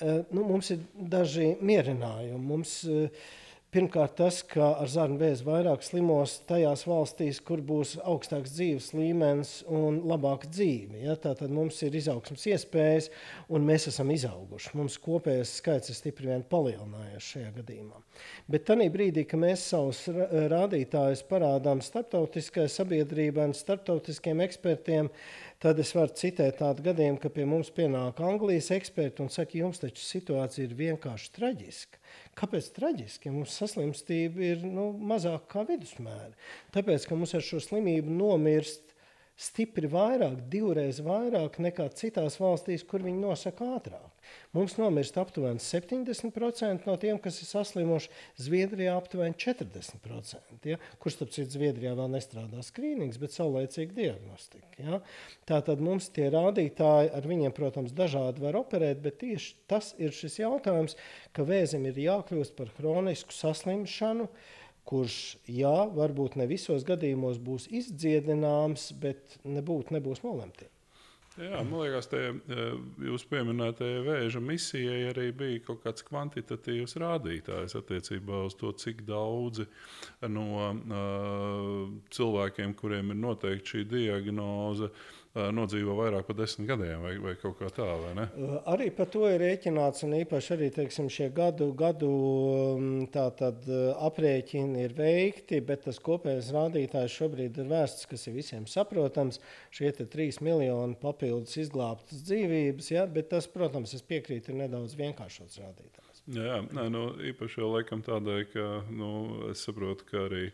[0.00, 0.80] Uh, Eh, nu, mums ir
[1.12, 2.40] daži mierinājumi.
[2.40, 3.28] Mums, uh,
[3.70, 9.52] Pirmkārt, tas, ka ar zarnu vēzi vairāk slimos tajās valstīs, kur būs augstāks dzīves līmenis
[9.70, 11.04] un labāka dzīve.
[11.04, 11.14] Ja?
[11.14, 13.06] Tātad mums ir izaugsmas iespējas,
[13.46, 14.72] un mēs esam izauguši.
[14.74, 18.02] Mums kopējais skaits ir stipri vien palielinājies šajā gadījumā.
[18.50, 20.02] Bet tajā brīdī, kad mēs savus
[20.50, 25.12] rādītājus parādām starptautiskai sabiedrībai un starptautiskiem ekspertiem,
[25.60, 29.82] tad es varu citēt tādu gadījumu, ka pie mums pienāk Anglijas eksperti un saka, jums
[29.82, 32.00] taču situācija ir vienkārši traģiska.
[32.40, 33.32] Kāpēc traģiski?
[33.34, 36.32] Mums saslimstība ir nu, mazāk kā vidusmēra.
[36.74, 38.89] Tāpēc, ka mums ar šo slimību nomirst
[39.40, 44.08] stipri vairāk, divreiz vairāk nekā citās valstīs, kur viņi nosaka ātrāk.
[44.54, 50.58] Mums nomirst aptuveni 70% no tiem, kas ir saslimuši, Zviedrijā aptuveni 40%.
[50.68, 50.76] Ja?
[51.00, 54.70] Kurš, starp citu, Zviedrijā vēl nestrādā skrīnings, bet saulēcīga diagnostika.
[54.78, 55.00] Ja?
[55.48, 60.42] Tātad mums tie rādītāji ar viņiem, protams, dažādi var operēt, bet tieši tas ir šis
[60.42, 60.98] jautājums,
[61.34, 64.28] ka vēzim ir jākļūst par hronisku saslimšanu.
[64.28, 70.68] Uh, kurš, jā, varbūt ne visos gadījumos būs izdziedināms, bet nebūt, nebūs nolemts.
[71.40, 72.64] Jā, man liekas, te e,
[73.06, 79.64] jūs pieminētajai vēža misijai arī bija kaut kāds kvantitatīvs rādītājs attiecībā uz to, cik daudzi
[80.28, 87.12] no uh, cilvēkiem, kuriem ir noteikti šī diagnoze, uh, nodzīvo vairāk par desmit gadiem, vai,
[87.22, 88.24] vai kaut kā tā, vai ne?
[88.72, 92.10] Arī par to ir rēķināts, un īpaši arī teiksim, šie gadu, gadu
[93.14, 93.68] tātad,
[94.08, 99.38] aprēķini ir veikti, bet tas kopējais rādītājs šobrīd ir vērsts, kas ir visiem saprotams.
[99.70, 105.62] Šie trīs miljoni papildus izglābtas dzīvības, ja, bet tas, protams, es piekrītu, ir nedaudz vienkāršots
[105.62, 106.24] rādītājs.
[106.30, 109.10] Jā, nē, nu, īpaši jau laikam tādēļ, ka nu,
[109.50, 110.50] es saprotu, ka arī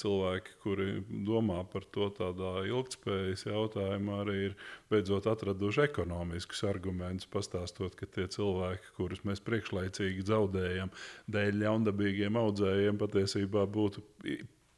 [0.00, 0.88] cilvēki, kuri
[1.26, 4.56] domā par to tādā ilgspējas jautājumā, arī ir
[4.92, 10.92] beidzot atraduši ekonomiskus argumentus, pastāstot, ka tie cilvēki, kurus mēs priekšlaicīgi zaudējam
[11.36, 14.04] dēļ ļaundabīgiem audzējiem, patiesībā būtu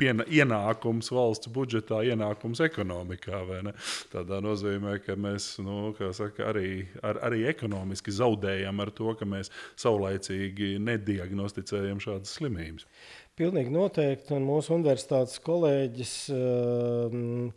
[0.01, 3.42] piena, ienākums valsts budžetā, ienākums ekonomikā.
[4.12, 9.53] Tādā nozīmē, ka mēs nu, saka, arī, ar, arī ekonomiski zaudējam ar to, ka mēs
[9.81, 12.88] saulaicīgi nediagnosticējam šādas slimības.
[13.37, 14.33] Pilnīgi noteikti.
[14.33, 17.51] Un mūsu universitātes kolēģis um,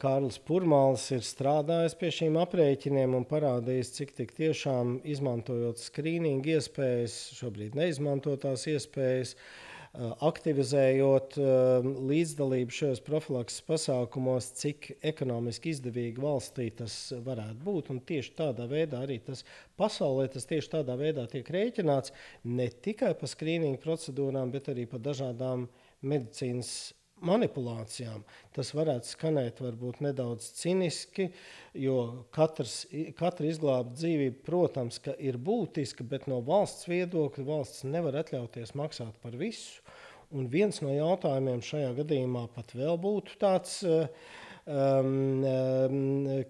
[0.00, 7.78] Kārlis Pūrmāls ir strādājis pie šīm aprēķiniem un parādījis, cik tiešām izmantojot skrīningu iespējas, šobrīd
[7.78, 16.94] neizmantotās iespējas, uh, Eh, aktivizējot eh, līdzdalību šajos profilakses pasākumos, cik ekonomiski izdevīgi valstī tas
[17.26, 17.90] varētu būt.
[17.94, 19.42] Un tieši tādā veidā arī tas
[19.80, 22.14] pasaulē tas tieši tādā veidā tiek rēķināts
[22.46, 25.66] ne tikai par skrīningu procedūrām, bet arī par dažādām
[26.06, 26.94] medicīnas
[27.26, 28.22] manipulācijām.
[28.56, 31.30] Tas varētu skanēt varbūt nedaudz ciniski,
[31.78, 32.82] jo katrs,
[33.18, 39.36] katra izglābta dzīvība, protams, ir būtiska, bet no valsts viedokļa valsts nevar atļauties maksāt par
[39.40, 39.82] visu.
[40.30, 45.42] Un viens no jautājumiem šajā gadījumā pat vēl būtu tāds, um,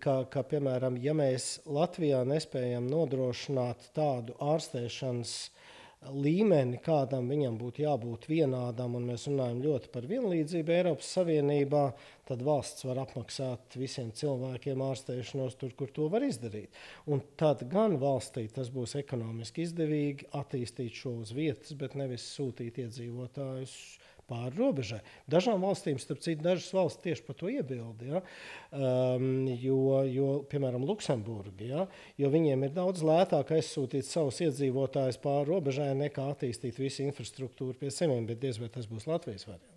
[0.02, 5.32] ka, ka, piemēram, ja mēs Latvijā nespējam nodrošināt tādu ārstēšanas
[6.08, 11.82] līmeni, kādam viņam būtu jābūt vienādam, un mēs runājam ļoti par vienlīdzību Eiropas Savienībā,
[12.28, 16.72] tad valsts var apmaksāt visiem cilvēkiem ārstēšanos tur, kur to var izdarīt.
[17.10, 22.80] Un tad gan valstī tas būs ekonomiski izdevīgi attīstīt šo uz vietas, bet nevis sūtīt
[22.86, 23.76] iedzīvotājus
[24.30, 25.00] pāri robežai.
[25.30, 28.06] Dažām valstīm, starp citu, dažas valsts tieši par to iebilda.
[28.06, 28.22] Ja?
[28.70, 31.88] Um, jo, jo, piemēram, Luksemburga, ja?
[32.20, 37.92] jo viņiem ir daudz lētāk aizsūtīt savus iedzīvotājus pāri robežai nekā attīstīt visu infrastruktūru pie
[37.94, 39.69] sevis, bet diez vai tas būs Latvijas variants.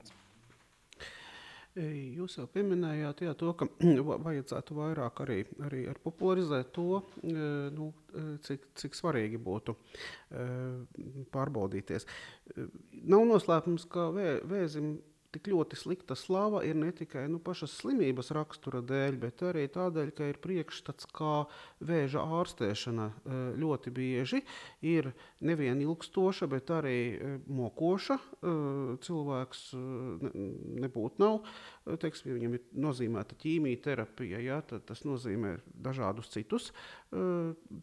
[1.74, 3.66] Jūs jau pieminējāt, jā, to, ka
[4.28, 7.88] vajadzētu vairāk arī, arī ar popularizēt to, nu,
[8.46, 9.74] cik, cik svarīgi būtu
[11.34, 12.06] pārbaudīties.
[13.10, 14.94] Nav noslēpums, ka vē, vēzim
[15.34, 20.12] tik ļoti slikta slava ir ne tikai nu, pašas slimības rakstura dēļ, bet arī tādēļ,
[20.16, 21.46] ka ir priekšstats, kā
[21.84, 24.44] vēža ārstēšana e, ļoti bieži
[24.86, 25.12] ir
[25.44, 28.20] nevien ilgstoša, bet arī e, mokoša.
[28.20, 28.56] E,
[29.04, 29.64] cilvēks
[30.84, 31.40] nebūtu nav,
[32.02, 36.72] teiksim, ja viņam ir nozīmēta ķīmijterapija, ja, tad tas nozīmē dažādus citus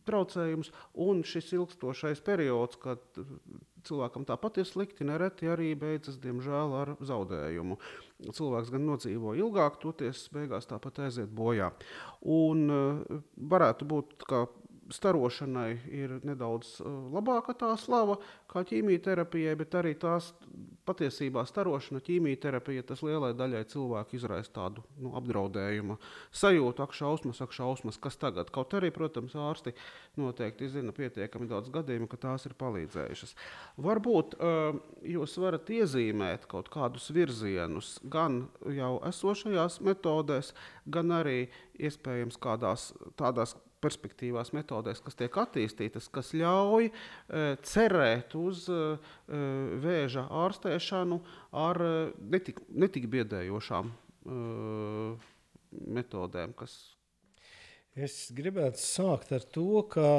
[0.08, 0.72] traucējumus,
[1.06, 3.20] un šis ilgstošais periods, kad
[3.86, 7.78] cilvēkam tāpat ir slikti, nereti arī beidzas, diemžēl, ar zaudējumu.
[8.36, 11.70] Cilvēks gan nodzīvo ilgāk, toties beigās tāpat aiziet bojā.
[12.28, 13.20] Un uh,
[13.54, 14.44] varētu būt, ka
[14.94, 18.18] starošanai ir nedaudz uh, labāka tā slava
[18.50, 20.32] kā ķīmijterapijai, bet arī tās
[20.88, 25.96] patiesībā starošana, ķīmijterapija, tas lielai daļai cilvēku izraisa tādu nu, apdraudējumu
[26.34, 28.50] sajūtu, ak, šausmas, ak, šausmas, kas tagad.
[28.54, 29.74] Kaut arī, protams, ārsti
[30.18, 33.36] noteikti zina pietiekami daudz gadījumu, ka tās ir palīdzējušas.
[33.86, 40.54] Varbūt uh, jūs varat iezīmēt kaut kādus virzienus gan jau esošajās metodēs,
[40.90, 41.40] gan arī
[41.80, 46.92] iespējams kādās tādās perspektīvās metodēs, kas tiek attīstītas, kas ļauj e,
[47.66, 48.78] cerēt uz e,
[49.28, 49.42] e
[49.82, 51.20] vēža ārstēšanu
[51.64, 51.92] ar e,
[52.36, 54.40] netik, netik biedējošām e,
[55.98, 56.56] metodēm.
[56.58, 56.78] Kas...
[57.96, 60.10] Es gribētu sākt ar to, ka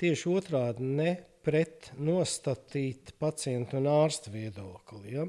[0.00, 1.10] tieši otrādi ne
[1.46, 5.12] pret nostatīt pacientu un ārstu viedokli.
[5.14, 5.26] Ja?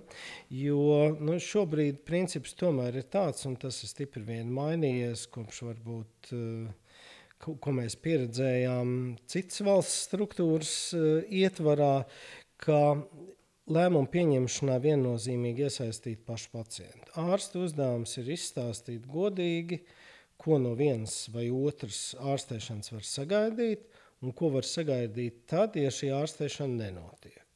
[0.50, 6.32] Jo nu, šobrīd princips tomēr ir tāds, un tas ir stipri vien mainījies kopš varbūt
[6.34, 6.87] uh,
[7.44, 8.90] ko, ko mēs pieredzējām
[9.30, 12.08] citas valsts struktūras uh, ietvarā,
[12.62, 12.80] ka
[13.68, 17.12] lēmumu pieņemšanā viennozīmīgi iesaistīt pašu pacientu.
[17.20, 19.82] Ārsta uzdevums ir izstāstīt godīgi,
[20.38, 23.88] ko no vienas vai otras ārstēšanas var sagaidīt,
[24.22, 27.47] un ko var sagaidīt tad, ja šī ārstēšana nenotiek.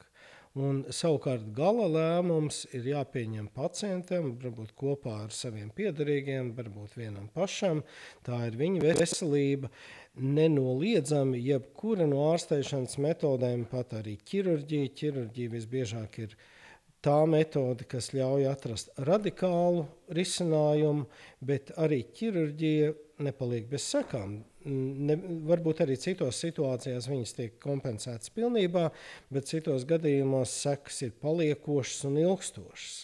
[0.59, 7.85] Un, savukārt, gala lēmums ir jāpieņem pacientam, varbūt kopā ar saviem piedarīgiem, varbūt vienam pašam.
[8.27, 9.71] Tā ir viņa veselība.
[10.19, 16.35] Nenoliedzami, jebkura no ārstēšanas metodēm, pat arī ķirurģija, ķirurģija visbiežāk ir
[16.99, 21.07] tā metode, kas ļauj atrast radikālu risinājumu,
[21.39, 22.91] bet arī ķirurģija
[23.23, 25.17] nepaliek bez sekām ne,
[25.49, 28.89] varbūt arī citos situācijās viņas tiek kompensētas pilnībā,
[29.33, 32.97] bet citos gadījumos sekas ir paliekošas un ilgstošas.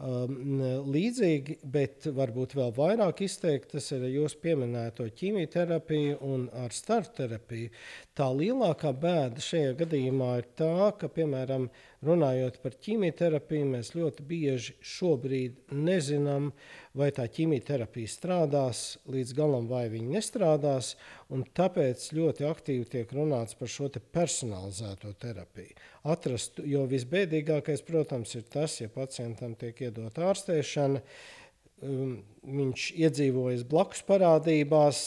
[0.00, 7.68] Um, līdzīgi, bet varbūt vēl vairāk izteikti, tas ir jūsu pieminēto ķīmijterapiju un ar starterapiju.
[8.16, 11.66] Tā lielākā bēda šajā gadījumā ir tā, ka, piemēram,
[12.06, 16.48] runājot par ķīmijterapiju, mēs ļoti bieži šobrīd nezinām,
[16.98, 20.94] vai tā ķīmijterapija strādās līdz galam, vai viņa nestrādās.
[21.56, 25.76] Tāpēc ļoti aktīvi tiek runāts par šo personalizēto terapiju.
[26.10, 31.02] Atrast, jo visbēdīgākais, protams, ir tas, ja pacientam tiek iedota ārstēšana,
[31.86, 35.04] um, viņš iedzīvojas blakus parādībās,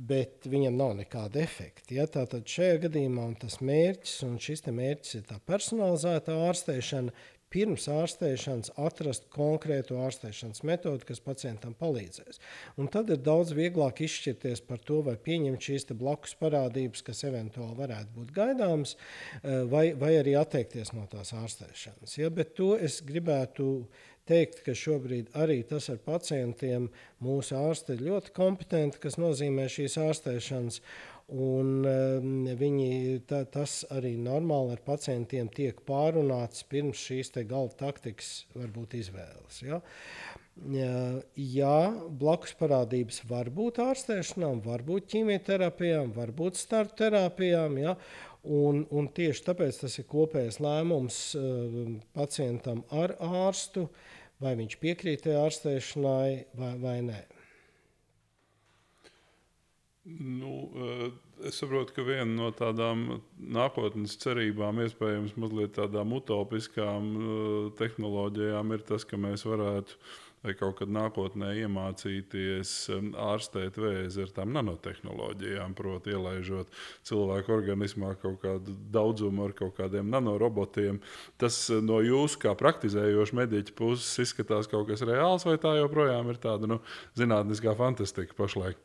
[0.00, 1.92] bet viņam nav nekāda efekta.
[1.92, 2.06] Ja?
[2.08, 7.12] Tātad šajā gadījumā tas mērķis, un šis mērķis ir tā personalizēta ārstēšana,
[7.50, 12.38] pirms ārstēšanas atrast konkrētu ārstēšanas metodi, kas pacientam palīdzēs.
[12.78, 17.78] Un tad ir daudz vieglāk izšķirties par to, vai pieņemt šīs blakus parādības, kas eventuāli
[17.80, 18.94] varētu būt gaidāmas,
[19.42, 22.16] eh, vai, vai arī atteikties no tās ārstēšanas.
[22.18, 22.30] Ja?
[22.30, 23.70] Bet to es gribētu
[24.30, 26.88] teikt, ka šobrīd arī tas ar pacientiem
[27.24, 30.80] mūsu ārsti ir ļoti kompetenti, kas nozīmē šīs ārstēšanas.
[31.30, 38.48] Un, um, viņi, ta, tas arī normāli ar pacientiem tiek pārunāts pirms šīs gala taktikas
[38.56, 39.60] varbūt izvēles.
[39.62, 39.78] Ja?
[40.60, 41.76] Jā,
[42.20, 47.78] blakus parādības var būt ārstēšanām, var būt ķīmijterapijām, var būt starp terapijām.
[47.78, 47.94] Ja?
[48.42, 51.80] Un, un tieši tāpēc tas ir kopējs lēmums uh,
[52.16, 53.86] pacientam ar ārstu,
[54.42, 57.20] vai viņš piekrīt ārstēšanai vai, vai nē.
[60.18, 61.10] Nu, eh,
[61.46, 68.82] es saprotu, ka viena no tādām nākotnes cerībām, iespējams, mazliet tādām utopiskām eh, tehnoloģijām, ir
[68.88, 70.00] tas, ka mēs varētu
[70.40, 72.70] vai kaut kad nākotnē iemācīties
[73.20, 76.72] ārstēt vēzi ar tām nanotehnoloģijām, proti, ielaižot
[77.08, 81.02] cilvēku organismā kaut kādu daudzumu ar kaut kādiem nanorobotiem.
[81.40, 86.40] Tas no jūsu kā praktizējoša mediķa puses izskatās kaut kas reāls, vai tā joprojām ir
[86.40, 86.80] tāda nu,
[87.20, 88.80] zinātniskā fantastika pašlaik?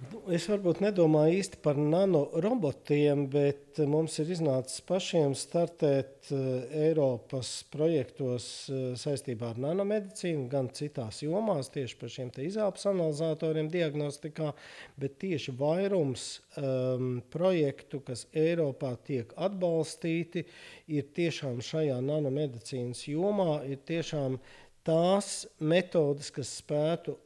[0.00, 7.50] Nu, es varbūt nedomāju īsti par nanorobotiem, bet mums ir iznācis pašiem startēt eh, Eiropas
[7.72, 14.54] projektos eh, saistībā ar nanomedicīnu, gan citās jomās, tieši par šiem izelpas analizatoriem, diagnostikā,
[15.00, 16.26] bet tieši vairums
[16.56, 20.46] um, projektu, kas Eiropā tiek atbalstīti,
[20.88, 24.40] ir tiešām šajā nanomedicīnas jomā, ir tiešām
[24.86, 27.16] tās metodes, kas spētu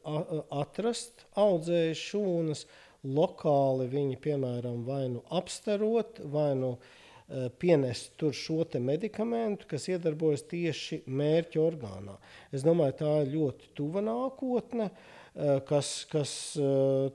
[0.53, 2.65] atrast audzēju šūnas,
[3.05, 10.45] lokāli viņi, piemēram, vai nu apstarot, vai nu e, pienest tur šo medikamentu, kas iedarbojas
[10.49, 12.17] tieši mērķa orgānā.
[12.51, 16.67] Es domāju, tā ir ļoti tuva nākotne, e, kas, kas e,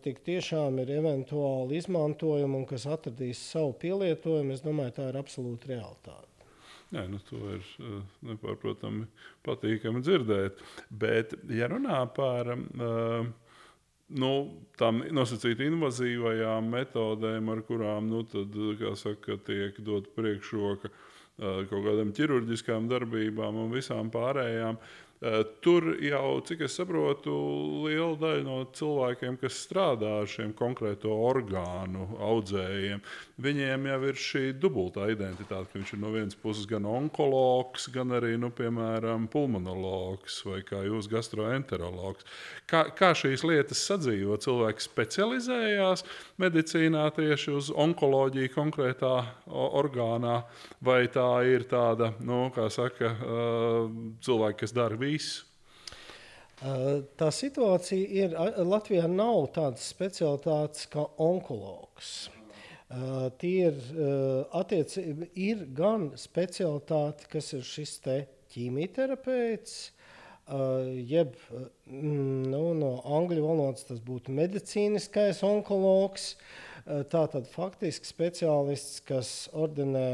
[0.07, 4.55] tik tiešām ir eventuāli izmantojama un kas atradīs savu pielietojumu.
[4.55, 6.30] Es domāju, tā ir absolūta realitāte.
[6.91, 7.99] Jā, nu, to ir eh,
[8.33, 9.07] nepārprotami
[9.47, 10.63] patīkami dzirdēt.
[10.91, 13.29] Bet, ja runā par uh,
[14.19, 14.33] nu,
[14.81, 18.59] tām nosacīti invazīvajām metodēm, ar kurām nu, tad,
[18.99, 25.10] saka, tiek dot priekšroka uh, kaut kādām ķirurģiskām darbībām un visām pārējām, Eh,
[25.61, 27.33] tur jau, cik es saprotu,
[27.85, 33.03] liela daļa no cilvēkiem, kas strādā ar šiem konkrēto orgānu audzējiem,
[33.37, 38.17] viņiem jau ir šī dubultā identitāte, ka viņš ir no vienas puses gan onkologs, gan
[38.17, 42.25] arī, nu, piemēram, pulmonologs vai kā jūs gastroenterologs.
[42.71, 44.41] Kā, kā šīs lietas sadzīvo?
[44.41, 46.07] Cilvēki specializējās
[46.41, 49.13] medicīnā tieši uz onkoloģiju konkrētā
[49.53, 50.41] orgānā,
[50.81, 53.95] vai tā ir tāda, nu, kā saka, eh,
[54.25, 55.47] cilvēki, kas dara visu visu?
[56.61, 58.35] Tā situācija ir,
[58.69, 62.29] Latvijā nav tādas specialitātes kā onkologs.
[62.91, 65.05] Uh, tie ir, uh, attieci,
[65.39, 67.93] ir gan specialitāte, kas ir šis
[68.51, 69.77] ķīmijterapeits,
[70.51, 71.37] uh, jeb
[71.87, 76.33] nu, no angļu valodas tas būtu medicīniskais onkologs.
[76.87, 80.09] Tātad faktiski speciālists, kas ordinē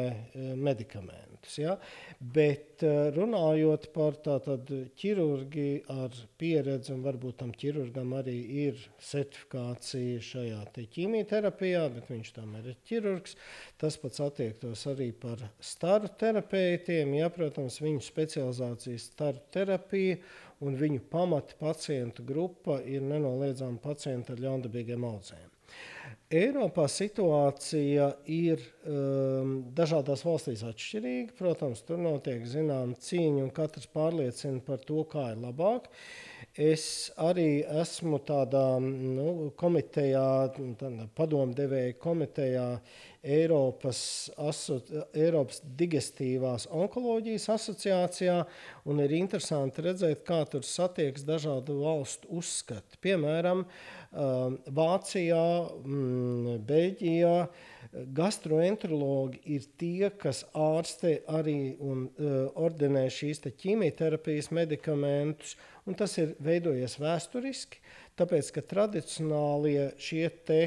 [0.58, 1.58] medikamentus.
[1.58, 1.76] Ja?
[2.20, 8.36] Bet eh, runājot par tādu ķirurģiju ar pieredzi, un varbūt tam ķirurgam arī
[8.66, 13.36] ir certifikācija šajā ķīmijterapijā, bet viņš tomēr ir ķirurgs.
[13.80, 17.14] Tas pats attiektos arī par staru terapeitiem.
[17.20, 20.20] Ja, protams, viņu specializācija ir staru terapija,
[20.64, 25.55] un viņu pamata pacientu grupa ir nenoliedzami pacienti ar ļaundabīgiem audzēm.
[26.26, 31.36] Eiropā situācija ir um, dažādās valstīs atšķirīga.
[31.38, 35.86] Protams, tur notiek zināma cīņa, un katrs pārliecina par to, kā ir labāk.
[36.56, 40.26] Es arī esmu tādā nu, komitejā,
[41.14, 42.70] padomdevēja komitejā,
[43.26, 44.78] Eiropas, aso,
[45.16, 48.36] Eiropas digestīvās onkoloģijas asociācijā.
[48.86, 53.00] Ir interesanti redzēt, kā tur satiekas dažādu valstu uzskati.
[53.02, 54.05] Piemēram, um,
[54.76, 55.46] Vācijā,
[55.84, 57.36] mm, Beļģijā
[58.16, 65.56] gastroenterologi ir tie, kas ārstē arī un uh, ordinē šīs ķīmijterapijas medikamentus.
[65.96, 67.80] Tas ir veidojies vēsturiski,
[68.18, 70.60] tāpēc ka tradicionālie šie te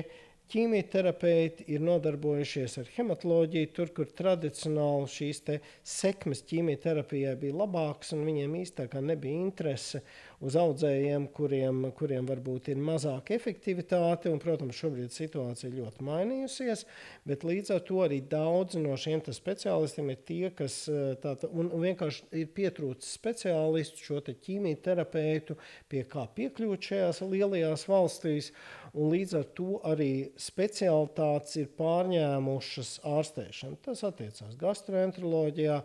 [0.49, 5.43] Ķīmijterapeiti ir nodarbojušies ar hematoloģiju, tur, kur tradicionāli šīs
[5.85, 10.01] sekmes ķīmijterapijai bija labākas, un viņiem īstenībā nebija interese
[10.45, 14.31] uz audzējiem, kuriem, kuriem varbūt ir mazāka efektivitāte.
[14.31, 16.85] Un, protams, šobrīd situācija ļoti mainījusies,
[17.27, 21.71] bet līdz ar to arī daudzi no šiem speciālistiem ir tie, kas eh, tāda, un,
[21.75, 25.57] un vienkārši ir pietrūcis speciālistu, šo ķīmiju terapeitu,
[25.91, 28.53] pie kā piekļūt šajās lielajās valstīs.
[28.89, 33.77] Un līdz ar to arī specialitātes ir pārņēmušas ārstēšanu.
[33.85, 35.75] Tas attiecās gastroenteroloģijā,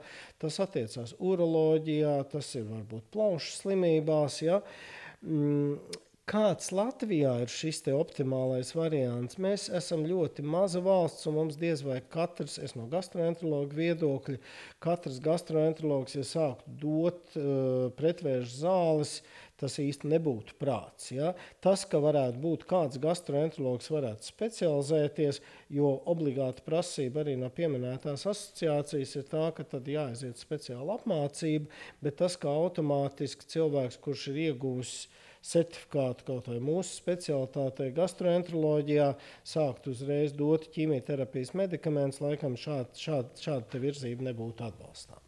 [0.40, 4.60] tas attiecās uroloģijā, tas ir varbūt plaušu slimībās, Ja?
[5.24, 5.78] Mm,
[6.28, 9.38] kāds Latvijā ir šis optimālais variants?
[9.40, 14.38] Mēs esam ļoti maza valsts, un mums diez vai katrs, no gastroenterologa viedokļa,
[14.84, 19.18] katrs gastroenterologs, ja sāktu dot uh, pretvēžu zāles,
[19.64, 21.10] tas īsti nebūtu prāts.
[21.14, 21.32] Ja?
[21.64, 25.40] Tas, ka varētu būt kāds gastroenterologs, varētu specializēties,
[25.72, 31.72] jo obligāti prasība arī no pieminētās asociācijas ir tā, ka tad jāaiziet speciāla apmācība,
[32.04, 34.96] bet tas, ka automātiski cilvēks, kurš ir ieguvis
[35.44, 39.10] certifikātu kaut vai mūsu specialitātei, gastroenteroloģijā,
[39.54, 45.23] sākt uzreiz dot ķīmijterapijas medikamentus, laikam šāda šād, šād virzība nebūtu atbalstāma.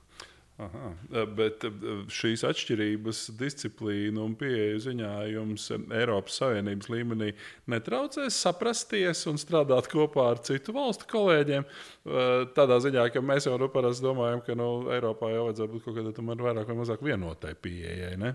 [0.56, 0.90] Aha,
[1.36, 1.66] bet
[2.16, 7.28] šīs atšķirības, disciplīna un pieeja ziņā jums Eiropas Savienības līmenī
[7.68, 11.66] netraucēs saprasties un strādāt kopā ar citu valstu kolēģiem.
[12.56, 15.98] Tādā ziņā, ka mēs jau nu parasti domājam, ka nu, Eiropā jau vajadzētu būt kaut
[16.00, 18.14] kādai vairāk vai mazāk vienotai pieejai.
[18.22, 18.32] Ne?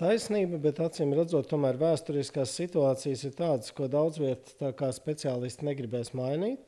[0.00, 6.66] Taisnība, bet acīm redzot, tomēr vēsturiskās situācijas ir tādas, ko daudz vietā speciālisti negribēs mainīt.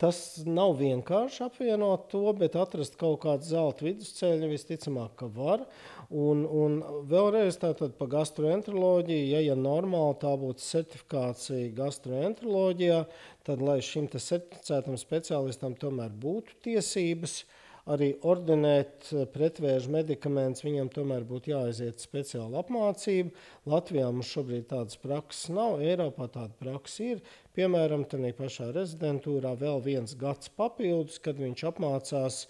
[0.00, 5.66] Tas nav vienkārši apvienot to, bet atrast kaut kādu zelta vidusceļu visticamāk, ka var.
[6.10, 6.80] Un, un
[7.10, 13.04] vēlreiz tātad par gastroenteroloģiju, ja, ja normāli tā būtu certifikācija gastroenteroloģijā,
[13.46, 20.90] tad lai šim certificētam speciālistam tomēr būtu tiesības uh, arī ordinēt eh, pretvēža medikamentus, viņam
[20.92, 23.32] tomēr būtu jāaiziet speciāla apmācība.
[23.70, 27.24] Latvijā mums šobrīd tādas prakses nav, Eiropā tāda praksa ir.
[27.56, 32.40] Piemēram, tādā pašā rezidentūrā vēl viens gads papildus, kad viņš apmācās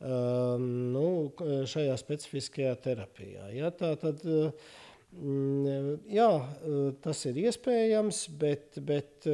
[0.00, 1.06] um, nu,
[1.68, 3.50] šajā specifiskajā terapijā.
[3.54, 6.30] Ja, tā tad, mm, jā,
[7.04, 9.28] tas ir iespējams, bet, bet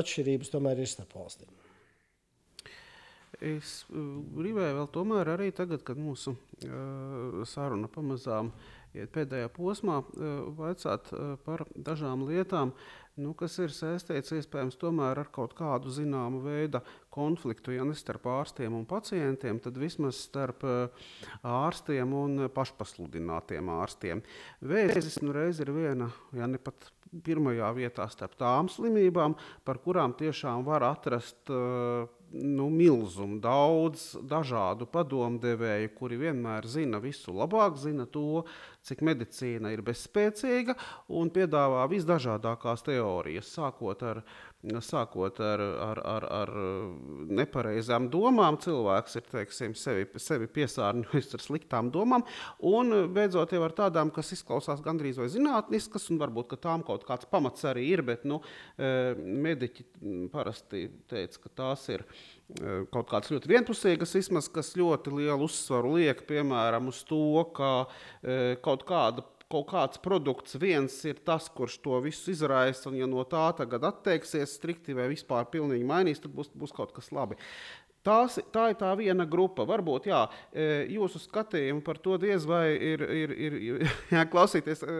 [0.00, 1.59] atšķirības tomēr ir starp valstīm.
[3.40, 8.52] Es uh, gribēju vēl tomēr arī tagad, kad mūsu uh, saruna pamazām
[8.92, 11.08] iet pēdējā posmā, uh, vaicāt
[11.46, 12.74] par dažām lietām,
[13.20, 16.80] nu, kas ir saistīts iespējams tomēr ar kaut kādu zināmu veidu
[17.12, 21.10] konfliktu, ja ne starp ārstiem un pacientiem, tad vismaz starp uh,
[21.46, 24.24] ārstiem un pašpasludinātiem ārstiem.
[24.60, 26.90] Vēzis nu reiz ir viena, ja ne pat
[27.26, 29.34] pirmajā vietā starp tām slimībām,
[29.66, 37.34] par kurām tiešām var atrast uh, nu, milzumu, daudz dažādu padomdevēju, kuri vienmēr zina visu
[37.34, 38.44] labāk, zina to,
[38.86, 40.76] cik medicīna ir bezspēcīga
[41.20, 44.22] un piedāvā visdažādākās teorijas, sākot ar
[44.60, 46.50] sākot ar, ar, ar, ar
[47.32, 52.26] nepareizām domām, cilvēks ir teiksim, sevi, sevi piesārņojis ar sliktām domām,
[52.60, 57.28] un beidzot jau ar tādām, kas izklausās gandrīz vai zinātniskas, un varbūt tām kaut kāds
[57.30, 58.42] pamats arī ir, bet nu,
[58.76, 59.86] e, mediķi
[60.32, 62.04] parasti teica, ka tās ir
[62.92, 67.72] kaut kādas ļoti vienpusīgas vismaz, kas ļoti lielu uzsvaru liek piemēram uz to, ka
[68.22, 73.08] e, kaut kāda kaut kāds produkts viens ir tas, kurš to visu izraisa, un ja
[73.10, 77.38] no tā tagad atteiksies strikti vai vispār pilnīgi mainīs, tad būs, būs kaut kas labi.
[78.06, 79.66] Tās, tā ir tā viena grupa.
[79.68, 80.22] Varbūt jā,
[80.56, 83.82] e, jūsu skatījumu par to diez vai ir, ir, ir
[84.16, 84.94] jāklausīties e,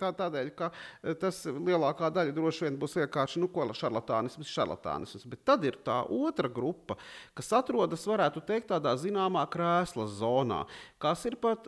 [0.00, 0.68] tā, tādēļ, ka
[1.00, 3.48] e, tas lielākā daļa droši vien būs vienkārši nu,
[3.78, 5.24] šarlatānisms, šarlatānisms.
[5.32, 6.98] Bet tad ir tā otra grupa,
[7.38, 10.62] kas atrodas, varētu teikt, tādā zināmā krēsla zonā,
[11.00, 11.64] kas ir pat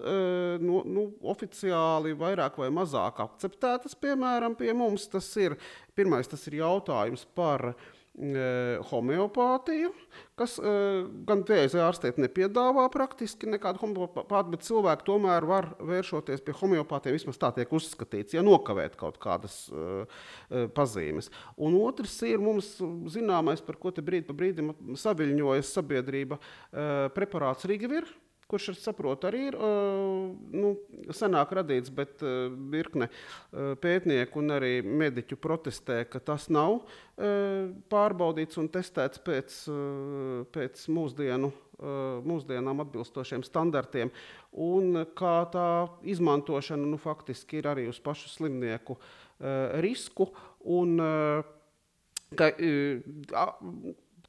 [0.60, 3.96] nu, nu, oficiāli vairāk vai mazāk akceptētas.
[4.04, 5.56] Piemēram, pie mums tas ir
[5.96, 7.72] pirmais tas ir jautājums par
[8.14, 9.88] homeopātiju,
[10.38, 10.54] kas
[11.26, 17.40] gan vēzi ārstēt nepiedāvā praktiski nekādu homeopātiju, bet cilvēki tomēr var vēršoties pie homeopātiem, vismaz
[17.42, 19.64] tā tiek uzskatīts, ja nokavēt kaut kādas
[20.78, 21.32] pazīmes.
[21.58, 22.76] Un otrs ir mums
[23.10, 26.38] zināmais, par ko te brīdi pa brīdim saviļņojas sabiedrība,
[27.18, 28.06] preparāts Rigavir,
[28.50, 29.56] kurš, es saprotu, arī ir
[30.54, 30.74] nu,
[31.14, 32.22] senāk radīts, bet
[32.72, 33.10] virkne
[33.52, 36.82] pētnieku un arī mediķu protestē, ka tas nav
[37.92, 39.58] pārbaudīts un testēts pēc,
[40.54, 41.52] pēc mūsdienu,
[42.24, 44.12] mūsdienām atbilstošiem standartiem,
[44.52, 45.68] un kā tā
[46.14, 48.98] izmantošana nu, faktiski ir arī uz pašu slimnieku
[49.84, 50.30] risku.
[50.64, 50.96] Un,
[52.38, 52.50] ka,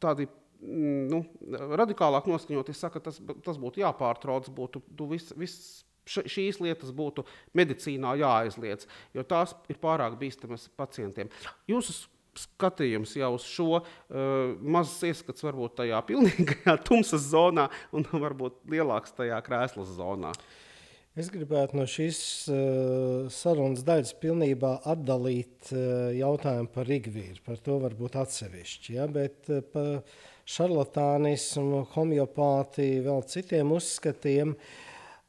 [0.04, 0.28] tādi
[0.66, 1.22] nu,
[1.82, 5.36] radikālāk noskaņot, es saku, tas, tas būtu jāpārtrauc, būtu viss.
[5.40, 5.60] Vis,
[6.06, 7.24] šīs lietas būtu
[7.58, 8.86] medicīnā jāaizliedz,
[9.18, 11.32] jo tās ir pārāk bīstamas pacientiem.
[11.66, 11.96] Jūsu
[12.36, 13.88] skatījums jau uz šo uh,
[14.60, 20.34] mazs ieskats varbūt tajā pilnīgajā tumsas zonā un varbūt lielāks tajā krēslas zonā.
[21.16, 22.18] Es gribētu no šīs
[22.52, 27.40] uh, sarunas daļas pilnībā atdalīt uh, jautājumu par Rigvīru.
[27.46, 28.98] Par to varbūt atsevišķi.
[28.98, 29.08] Ja?
[29.08, 30.04] Bet uh, par
[30.46, 34.54] šarlatānismu, homeopātiju, vēl citiem uzskatiem.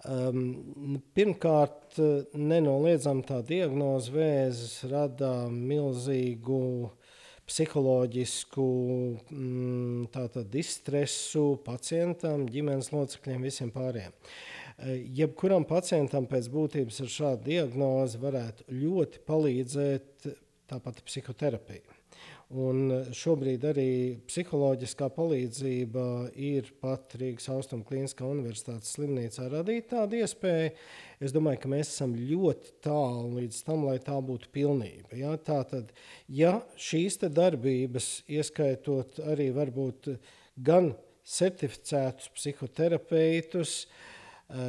[0.06, 1.96] Um, pirmkārt,
[2.36, 6.60] nenoliedzami tā diagnoze vēzis rada milzīgu
[7.46, 8.66] psiholoģisku
[9.30, 14.14] mm, tātad, distresu pacientam, ģimenes locekļiem, visiem pārējiem.
[15.16, 20.26] Jebkuram pacientam pēc būtības ar šādu diagnozi varētu ļoti palīdzēt
[20.68, 21.95] tāpat psihoterapija.
[22.54, 23.90] Un šobrīd arī
[24.28, 26.04] psiholoģiskā palīdzība
[26.38, 30.70] ir pat Rīgas Austrum Kliniskā universitātes slimnīcā radīt tādu iespēju.
[31.18, 35.18] Es domāju, ka mēs esam ļoti tālu līdz tam, lai tā būtu pilnība.
[35.18, 35.34] Ja?
[35.34, 35.90] Tātad,
[36.30, 40.12] ja šīs darbības, ieskaitot arī varbūt
[40.62, 40.92] gan
[41.26, 44.15] certificētus psihoterapeitus, uh,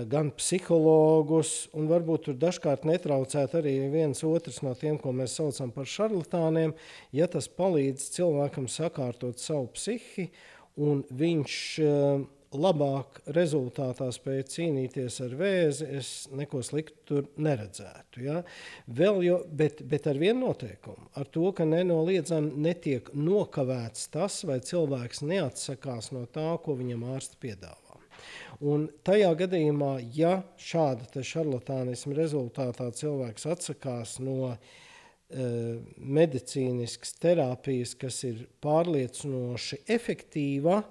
[0.09, 5.69] gan psihologus, un varbūt tur dažkārt netraucēt arī viens otrs no tiem, ko mēs saucam
[5.75, 6.73] par šarlatāniem,
[7.13, 10.31] ja tas palīdz cilvēkam sakārtot savu psihi,
[10.81, 12.25] un viņš eh,
[12.57, 18.23] labāk rezultātā spēja cīnīties ar vēzi, es neko sliktu tur neredzētu.
[18.25, 18.41] Ja?
[18.87, 24.57] Vēl jo, bet, bet ar vienu noteikumu, ar to, ka nenoliedzami netiek nokavēts tas, vai
[24.63, 27.86] cilvēks neatsakās no tā, ko viņam ārsti piedāvā.
[28.63, 34.57] Un tajā gadījumā, ja šāda šarlatānisma rezultātā cilvēks atsakās no uh,
[35.97, 40.81] medicīniskas terapijas, kas ir pārliecinoši efektīva,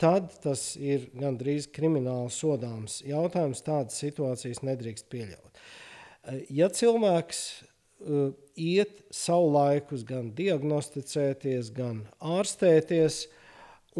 [0.00, 3.60] tad tas ir gandrīz krimināli sodāms jautājums.
[3.66, 5.52] Tādas situācijas nedrīkst pieļaut.
[5.52, 13.26] Uh, ja cilvēks uh, iet savu laiku gan diagnosticēties, gan ārstēties,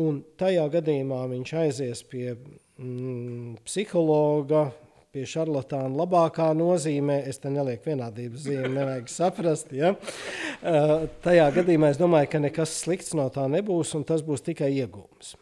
[0.01, 2.33] un tajā gadījumā viņš aizies pie
[2.83, 4.67] mm, psihologa,
[5.13, 9.73] pie šarlatāna labākā nozīmē, es te nelieku vienādības zīmi, nevajag saprast.
[9.77, 9.93] Ja?
[10.63, 14.71] Uh, tajā gadījumā es domāju, ka nekas slikts no tā nebūs, un tas būs tikai
[14.79, 15.35] iegūms.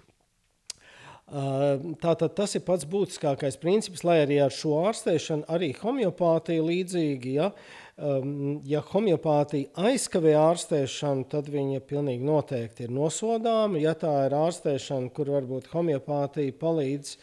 [1.31, 7.37] Uh, tātad tas ir pats būtiskākais princips, lai arī ar šo ārstēšanu, arī homeopātija līdzīgi,
[7.39, 7.53] ja,
[8.01, 13.81] um, ja homeopātija aizkavē ārstēšanu, tad viņa pilnīgi noteikti ir nosodāma.
[13.83, 17.17] Ja tā ir ārstēšana, kur varbūt homeopātija palīdz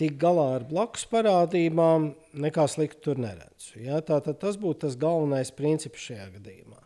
[0.00, 2.12] tikt galā ar blakus parādībām,
[2.46, 3.76] nekā sliktu tur neredzu.
[3.84, 6.80] Ja, tātad tas būtu tas galvenais princips šajā gadījumā.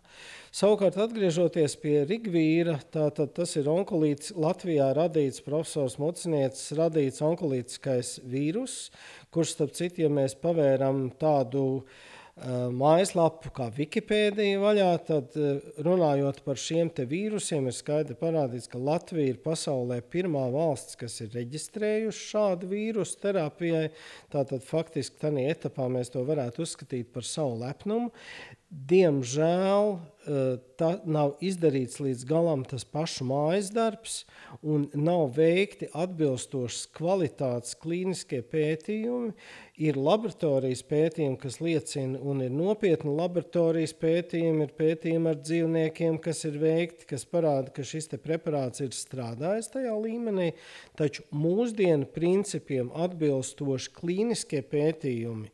[0.59, 8.79] Savukārt, atgriežoties pie Rigvīra, tātad tas ir onkolīts Latvijā radīts profesors Mucinietis radīts onkolītiskais vīrus,
[9.31, 12.08] kurš, starp citu, ja mēs pavēram tādu uh,
[12.75, 19.35] mājaslapu kā Wikipēdija vaļā, tad uh, runājot par šiem vīrusiem, ir skaidri parādīts, ka Latvija
[19.35, 23.89] ir pasaulē pirmā valsts, kas ir reģistrējuši šādu vīrusu terapijai.
[24.33, 28.13] Tātad faktiski tādā etapā mēs to varētu uzskatīt par savu lepnumu.
[28.69, 34.17] Diemžēl eh, tā nav izdarīts līdz galam tas pašu mājas darbs,
[34.61, 39.33] un nav veikti atbilstošas kvalitātes klīniskie pētījumi.
[39.81, 46.45] Ir laboratorijas pētījumi, kas liecina, un ir nopietni laboratorijas pētījumi, ir pētījumi ar dzīvniekiem, kas
[46.51, 50.51] ir veikti, kas parāda, ka šis preparāts ir strādājis tajā līmenī.
[51.01, 55.49] Taču mūsdienu principiem atbilstoši klīniskie pētījumi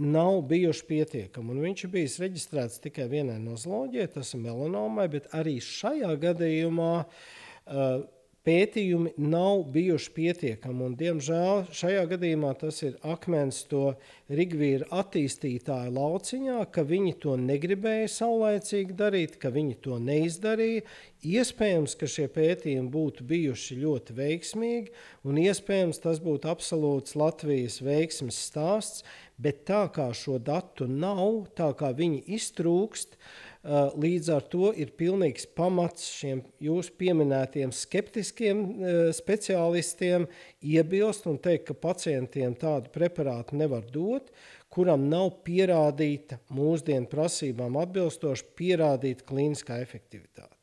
[0.00, 1.52] nav bijuši pietiekami.
[1.52, 6.92] Un viņš ir bijis reģistrēts tikai vienai nozloģijai, tas ir melanomai, bet arī šajā gadījumā
[7.02, 8.02] uh,
[8.46, 10.86] pētījumi nav bijuši pietiekami.
[10.88, 13.92] Un, diemžēl šajā gadījumā tas ir akmens to
[14.32, 20.84] Rigvīra attīstītāju lauciņā, ka viņi to negribēja saulēcīgi darīt, ka viņi to neizdarīja.
[21.22, 24.94] Iespējams, ka šie pētījumi būtu bijuši ļoti veiksmīgi,
[25.28, 29.04] un iespējams tas būtu absolūts Latvijas veiksmes stāsts,
[29.42, 33.18] bet tā kā šo datu nav, tā kā viņi iztrūkst,
[33.62, 40.24] Eh, līdz ar to ir pilnīgs pamats šiem jūsu pieminētiem skeptiskiem eh, speciālistiem
[40.66, 44.32] iebilst un teikt, ka pacientiem tādu preparātu nevar dot,
[44.66, 50.61] kuram nav pierādīta mūsdienu prasībām atbilstoši pierādīta klīniskā efektivitāte.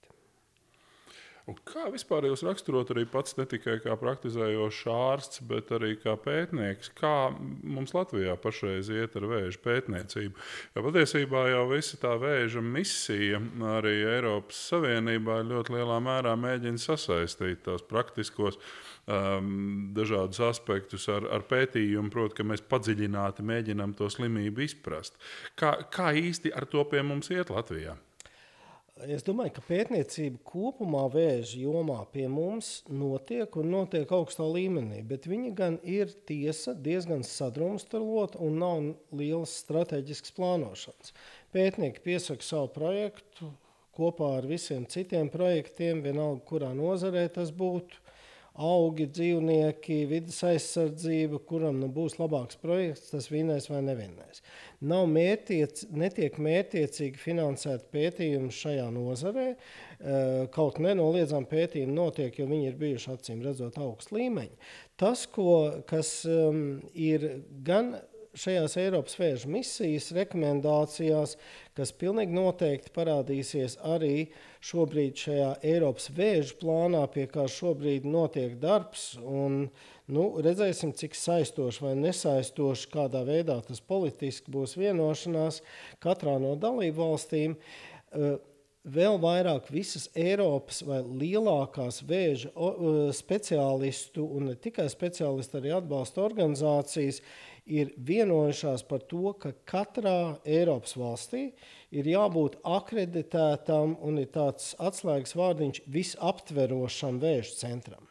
[1.50, 6.14] Un kā vispār jūs raksturot arī pats ne tikai kā praktizējošs ārsts, bet arī kā
[6.22, 10.46] pētnieks, kā mums Latvijā pašreiz iet ar vēža pētniecību?
[10.76, 13.40] Jo patiesībā jau visa tā vēža misija
[13.80, 21.48] arī Eiropas Savienībā ļoti lielā mērā mēģina sasaistīt tās praktiskos um, dažādus aspektus ar, ar
[21.50, 25.18] pētījumu, proti, ka mēs padziļināti mēģinām to slimību izprast.
[25.58, 27.98] Kā, kā īsti ar to pie mums iet Latvijā?
[29.08, 35.28] Es domāju, ka pētniecība kopumā vēža jomā pie mums notiek un notiek augstā līmenī, bet
[35.30, 41.14] viņa gan ir tiesa diezgan sadrumstalota un nav lielas strateģiskas plānošanas.
[41.56, 43.54] Pētnieki piesaka savu projektu
[43.96, 48.04] kopā ar visiem citiem projektiem, vienalga kurā nozarē tas būtu
[48.60, 54.44] augi, dzīvnieki, vidas aizsardzība, kuram nu būs labāks projekts, tas vinnēs vai nevinnēs.
[54.90, 59.48] Nav mērtiec, netiek mērķiecīgi finansēt pētījumi šajā nozarē.
[59.54, 64.56] Eh, kaut nenoliedzami pētījumi notiek, jo viņi ir bijuši acīm redzot augstu līmeņu.
[65.00, 67.98] Tas, ko, kas um, ir gan
[68.40, 71.36] šajās Eiropas vēža misijas rekomendācijās,
[71.78, 74.30] kas pilnīgi noteikti parādīsies arī
[74.66, 79.12] šobrīd šajā Eiropas vēža plānā, pie kā šobrīd notiek darbs.
[79.20, 79.66] Un,
[80.10, 85.62] nu, redzēsim, cik saistoši vai nesaistoši, kādā veidā tas politiski būs vienošanās
[86.04, 87.60] katrā no dalību valstīm.
[88.10, 88.38] Uh,
[88.88, 92.52] vēl vairāk visas Eiropas vai lielākās vēža
[93.16, 97.22] speciālistu un ne tikai speciālistu, arī atbalsta organizācijas
[97.70, 101.50] ir vienojušās par to, ka katrā Eiropas valstī
[101.96, 108.06] ir jābūt akreditētam un ir tāds atslēgas vārdiņš visaptverošam vēža centram.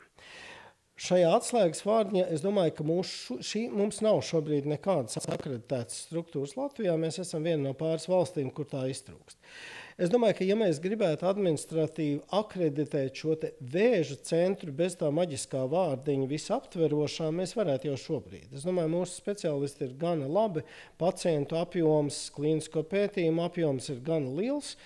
[0.99, 6.97] Šajā atslēgas vārdiņā es domāju, ka mūsu, šī, mums nav šobrīd nekādas akreditētas struktūras Latvijā.
[6.99, 9.39] Mēs esam viena no pāris valstīm, kur tā iztrūkst.
[9.39, 15.65] Uh, Es domāju, ka ja mēs gribētu administratīvi akreditēt šo vēža centru bez tā maģiskā
[15.73, 18.53] vārdiņa visaptverošā, mēs varētu jau šobrīd.
[18.55, 20.63] Es domāju, mūsu speciālisti ir gana labi,
[21.03, 24.77] pacientu apjoms, klīnisko pētījumu apjoms ir gana liels.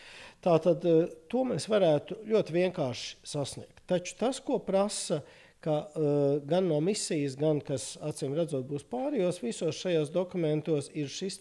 [0.43, 3.85] Tātad eh, to mēs varētu ļoti vienkārši sasniegt.
[3.93, 8.85] Taču tas, ko prasa uh, ka uh, gan no misijas, gan kas acīm redzot būs
[8.91, 11.39] pārējos, visos šajos dokumentos ir šis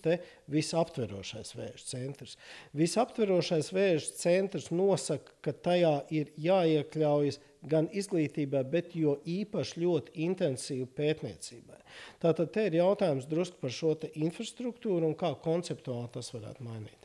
[0.52, 2.38] visaptverošais vēža centrs.
[2.78, 10.88] Visaptverošais vēža centrs nosaka, ka tajā ir jāiekļaujas gan izglītībā, bet jo īpaši ļoti intensīvi
[10.98, 11.82] pētniecībai.
[12.22, 17.01] Tātad te ir jautājums drusku par šo infrastruktūru un kā konceptuāli tas varētu mainīties.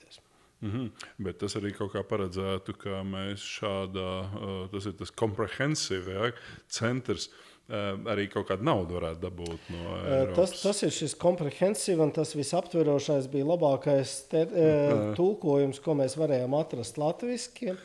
[0.60, 0.90] Mm -hmm.
[1.18, 6.32] Bet tas arī kaut kā paredzētu, ka mēs šādā, uh, tas ir tas komprehensīvs ja,
[6.68, 7.28] centrs.
[7.68, 10.50] Uh, arī kaut kādu naudu varētu dabūt no Eiropas.
[10.50, 16.16] Tas, tas ir šis komprehensīvs un tas visaptverošais bija labākais ter, uh, tulkojums, ko mēs
[16.16, 17.76] varējām atrast latviešu.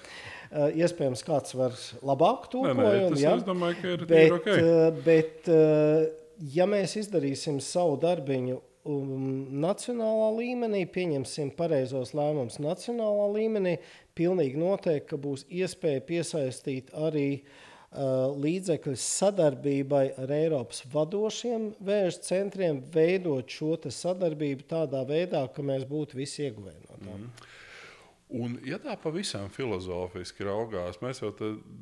[0.51, 1.71] Iespējams, kāds var
[2.03, 3.17] labāk tulkojumu.
[3.17, 3.35] Ja?
[3.35, 4.91] Es domāju, ka ir bet, okay.
[5.05, 5.47] bet
[6.53, 13.75] ja mēs izdarīsim savu darbiņu um, nacionālā līmenī, pieņemsim pareizos lēmumus nacionālā līmenī,
[14.17, 23.49] pilnīgi noteikti, būs iespēja piesaistīt arī uh, līdzekļus sadarbībai ar Eiropas vadošiem vēža centriem, veidot
[23.49, 27.17] šo sadarbību tādā veidā, ka mēs būtu visi ieguvēji no tā.
[27.17, 27.49] Mm.
[28.31, 31.33] Un, ja tā pavisam filozofiski raugās, mēs jau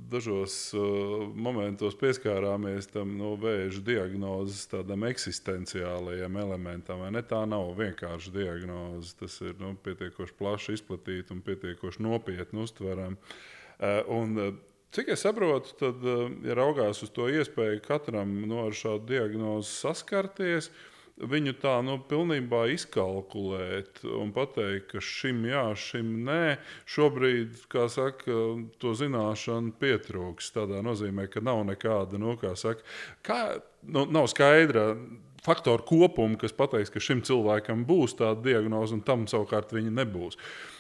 [0.10, 7.06] dažos uh, momentos pieskārāmies tam no vēža diagnozes, tādam eksistenciālajam elementam.
[7.14, 7.22] Ne?
[7.22, 9.14] Tā nav vienkārši diagnoze.
[9.22, 13.38] Tas ir nu, pietiekoši plaši izplatīts un pietiekoši nopietni uztverams.
[13.78, 18.64] Uh, un, uh, Cik es saprotu, tad, uh, ja raugās uz to iespēju katram no
[18.66, 25.66] ar šādu diagnozi saskarties, uh, viņu tā nu, pilnībā izkalkulēt un pateikt, ka šim jā,
[25.80, 26.58] šim nē,
[26.90, 28.38] šobrīd, kā saka,
[28.80, 30.54] to zināšanu pietrūks.
[30.56, 32.86] Tādā nozīmē, ka nav nekāda, nu, kā saka,
[33.26, 33.42] kā,
[33.84, 34.94] nu, nav skaidra.
[35.40, 40.36] Faktoru kopumu, kas pateiks, ka šim cilvēkam būs tāda diagnoze, un tam savukārt viņa nebūs.
[40.36, 40.79] Uh,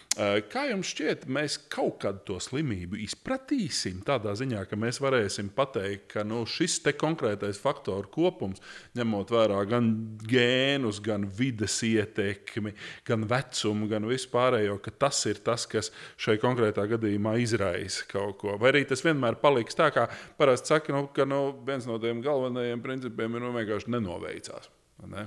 [0.49, 4.01] kā jums šķiet, mēs kaut kad to slimību izpratīsim?
[4.07, 8.59] Tādā ziņā, ka mēs varēsim pateikt, ka nu, šis konkrētais faktoru kopums,
[8.97, 9.91] ņemot vērā gan
[10.25, 12.73] gēnus, gan vidas ietekmi,
[13.05, 18.57] gan vecumu, gan vispārējo, ka tas ir tas, kas šai konkrētā gadījumā izraisa kaut ko.
[18.57, 20.09] Vai arī tas vienmēr paliks tā, kā
[20.41, 24.73] parasti saka, nu, ka nu, viens no tiem galvenajiem principiem ir nu, vienkārši nenoveicās.
[25.07, 25.23] Ne?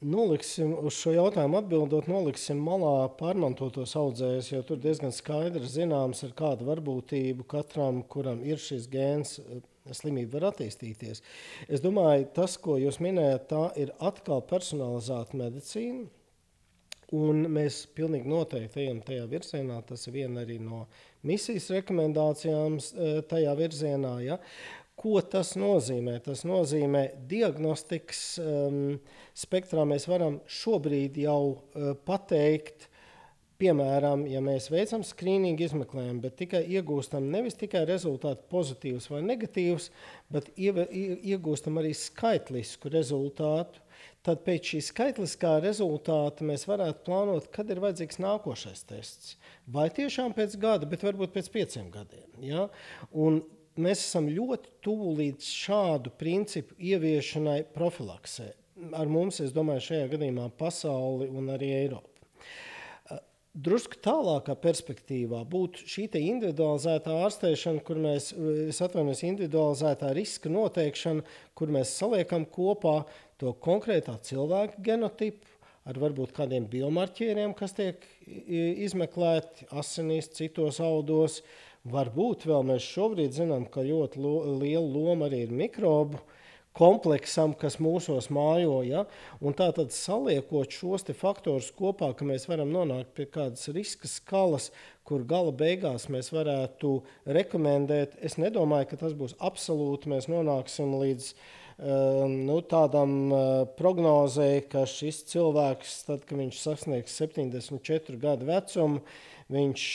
[0.00, 6.32] Noliksim uz šo jautājumu atbildot, noliksim malā pārmantotos audzējus, jo tur diezgan skaidri zināms, ar
[6.38, 9.34] kādu varbūtību katram, kuram ir šis gēns,
[9.92, 11.20] slimība var attīstīties.
[11.68, 16.08] Es domāju, tas, ko jūs minējat, tā ir atkal personalizēta medicīna.
[17.10, 19.80] Un mēs pilnīgi noteikti ejam tajā virzienā.
[19.82, 20.84] Tas ir viena arī no
[21.26, 22.76] misijas rekomendācijām
[23.26, 24.12] tajā virzienā.
[24.22, 24.36] Ja.
[25.00, 26.18] Ko tas nozīmē?
[26.24, 28.98] Tas nozīmē, ka diagnostikas um,
[29.32, 32.90] spektrā mēs varam šobrīd jau uh, pateikt,
[33.60, 39.90] piemēram, ja mēs veicam skrīningu izmeklējumu, bet tikai iegūstam nevis tikai rezultātu pozitīvus vai negatīvus,
[40.32, 43.82] bet iegūstam arī skaitlisku rezultātu.
[44.24, 49.36] Tad pēc šī skaitliskā rezultāta mēs varētu plānot, kad ir vajadzīgs nākošais tests.
[49.64, 52.28] Vai tiešām pēc gada, bet varbūt pēc pieciem gadiem.
[52.44, 52.66] Ja?
[53.12, 53.40] Un
[53.82, 58.50] mēs esam ļoti tuvu līdz šādu principu ieviešanai profilaksē.
[58.96, 62.06] Ar mums, es domāju, šajā gadījumā pasauli un arī Eiropu.
[63.50, 68.30] Drusku tālākā perspektīvā būtu šī individualizētā ārstēšana, kur mēs,
[68.70, 71.24] es atvainojos, individualizētā riska noteikšana,
[71.58, 73.00] kur mēs saliekam kopā
[73.42, 75.58] to konkrētā cilvēka genotipu
[75.90, 83.32] ar varbūt kādiem biomarķieriem, kas tiek izmeklēti asinīs, citos audos, uh, Varbūt vēl mēs šobrīd
[83.32, 86.18] zinām, ka ļoti lo, liela loma arī ir mikrobu
[86.76, 88.82] kompleksam, kas mūsos mājo.
[88.84, 89.06] Ja?
[89.40, 94.68] Un tā tad saliekot šos faktorus kopā, mēs varam nonākt pie kādas riska skalas,
[95.08, 98.20] kur gala beigās mēs varētu rekomendēt.
[98.20, 100.12] Es nedomāju, ka tas būs absolūti.
[100.12, 103.42] Mēs nonāksim līdz um, nu, tādam uh,
[103.80, 109.00] prognozēji, ka šis cilvēks, tad, kad viņš sasniegs 74 gadu vecumu,
[109.48, 109.90] viņš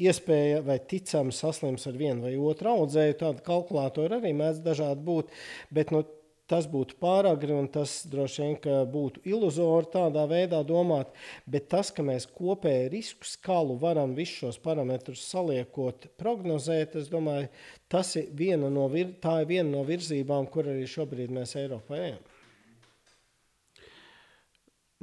[0.00, 3.16] iespēja vai ticami saslims ar vienu vai otru audzēju.
[3.20, 5.32] Tāda kalkulātora arī mēdz dažādi būt.
[5.74, 6.02] Bet, nu,
[6.50, 11.14] tas būtu pāragri un tas droši vien būtu iluzori tādā veidā domāt.
[11.48, 17.48] Bet tas, ka mēs kopēji risku skalu varam visus šos parametrus saliekot, prognozēt, es domāju,
[17.88, 22.22] tas ir viena no, vir, ir viena no virzībām, kur arī šobrīd mēs Eiropā ejam.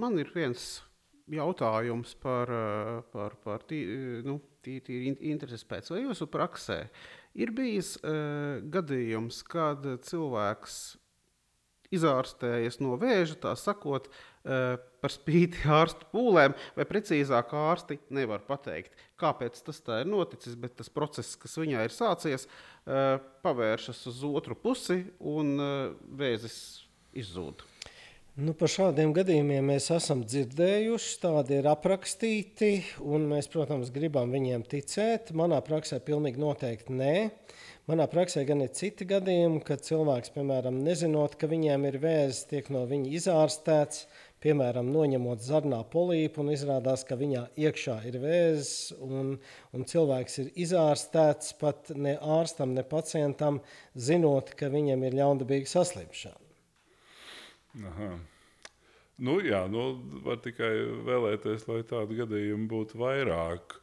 [0.02, 0.82] Man ir viens
[1.32, 2.50] jautājums par,
[3.12, 3.82] par, par tī,
[4.26, 6.84] nu, tīri intereses pēc, vai jūsu praksē
[7.38, 10.82] ir bijis uh, gadījums, kad cilvēks
[11.91, 18.95] izārstējies no vēža, tā sakot, uh, par spīti ārstu pūlēm, vai precīzāk ārsti nevar pateikt,
[19.22, 24.24] kāpēc tas tā ir noticis, bet tas process, kas viņā ir sācies, uh, pavēršas uz
[24.28, 25.74] otru pusi un uh,
[26.20, 26.57] vēzis
[27.18, 27.66] izzūd.
[28.42, 32.70] Nu, par šādiem gadījumiem mēs esam dzirdējuši, tādi ir aprakstīti,
[33.06, 35.30] un mēs, protams, gribam viņiem ticēt.
[35.38, 37.12] Manā praksē pilnīgi noteikti nē.
[37.92, 42.72] Manā praksē gan ir citi gadījumi, kad cilvēks, piemēram, nezinot, ka viņiem ir vēzis, tiek
[42.74, 44.08] no viņa izārstēts,
[44.42, 48.74] piemēram, noņemot zarnā polīpu, un izrādās, ka viņā iekšā ir vēzis,
[49.06, 49.36] un,
[49.76, 53.62] un cilvēks ir izārstēts pat ne ārstam, ne pacientam,
[53.94, 56.48] zinot, ka viņam ir ļaundabīga saslimšana.
[57.86, 58.14] Aha.
[59.22, 59.86] Nu, jā, nu,
[60.26, 60.72] var tikai
[61.08, 63.78] vēlēties, lai tādu gadījumu būtu vairāk.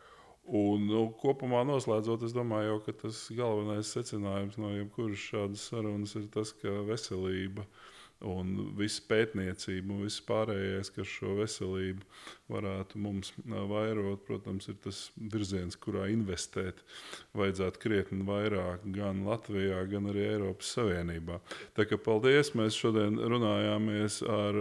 [0.49, 6.27] Un, nu, kopumā noslēdzot, es domāju, ka tas galvenais secinājums no jebkuras šādas sarunas ir
[6.35, 12.03] tas, ka veselība ir un viss pētniecība un viss pārējais, kas šo veselību
[12.51, 16.81] varētu mums vairot, protams, ir tas virziens, kurā investēt
[17.39, 21.39] vajadzētu krietni vairāk gan Latvijā, gan arī Eiropas Savienībā.
[21.77, 24.59] Tā kā paldies, mēs šodien runājāmies ar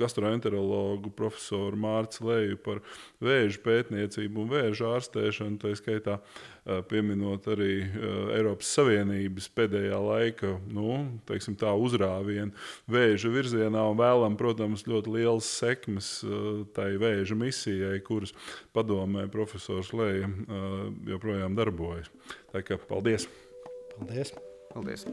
[0.00, 2.82] gastroenterologu profesoru Mārciņu Leju par
[3.22, 6.18] vēža pētniecību un vēža ārstēšanu, tā skaitā
[6.90, 12.54] pieminot arī uh, Eiropas Savienības pēdējā laika nu, teiksim, tā, uzrāvienu
[12.92, 18.34] vēža virzienā un vēlam, protams, ļoti liels sekmes uh, tai vēža misijai, kuras
[18.76, 20.30] padomē profesors Lēja
[21.08, 22.10] joprojām darbojas.
[22.54, 23.28] Tā kā paldies!
[23.98, 24.34] Paldies!
[24.72, 25.06] paldies.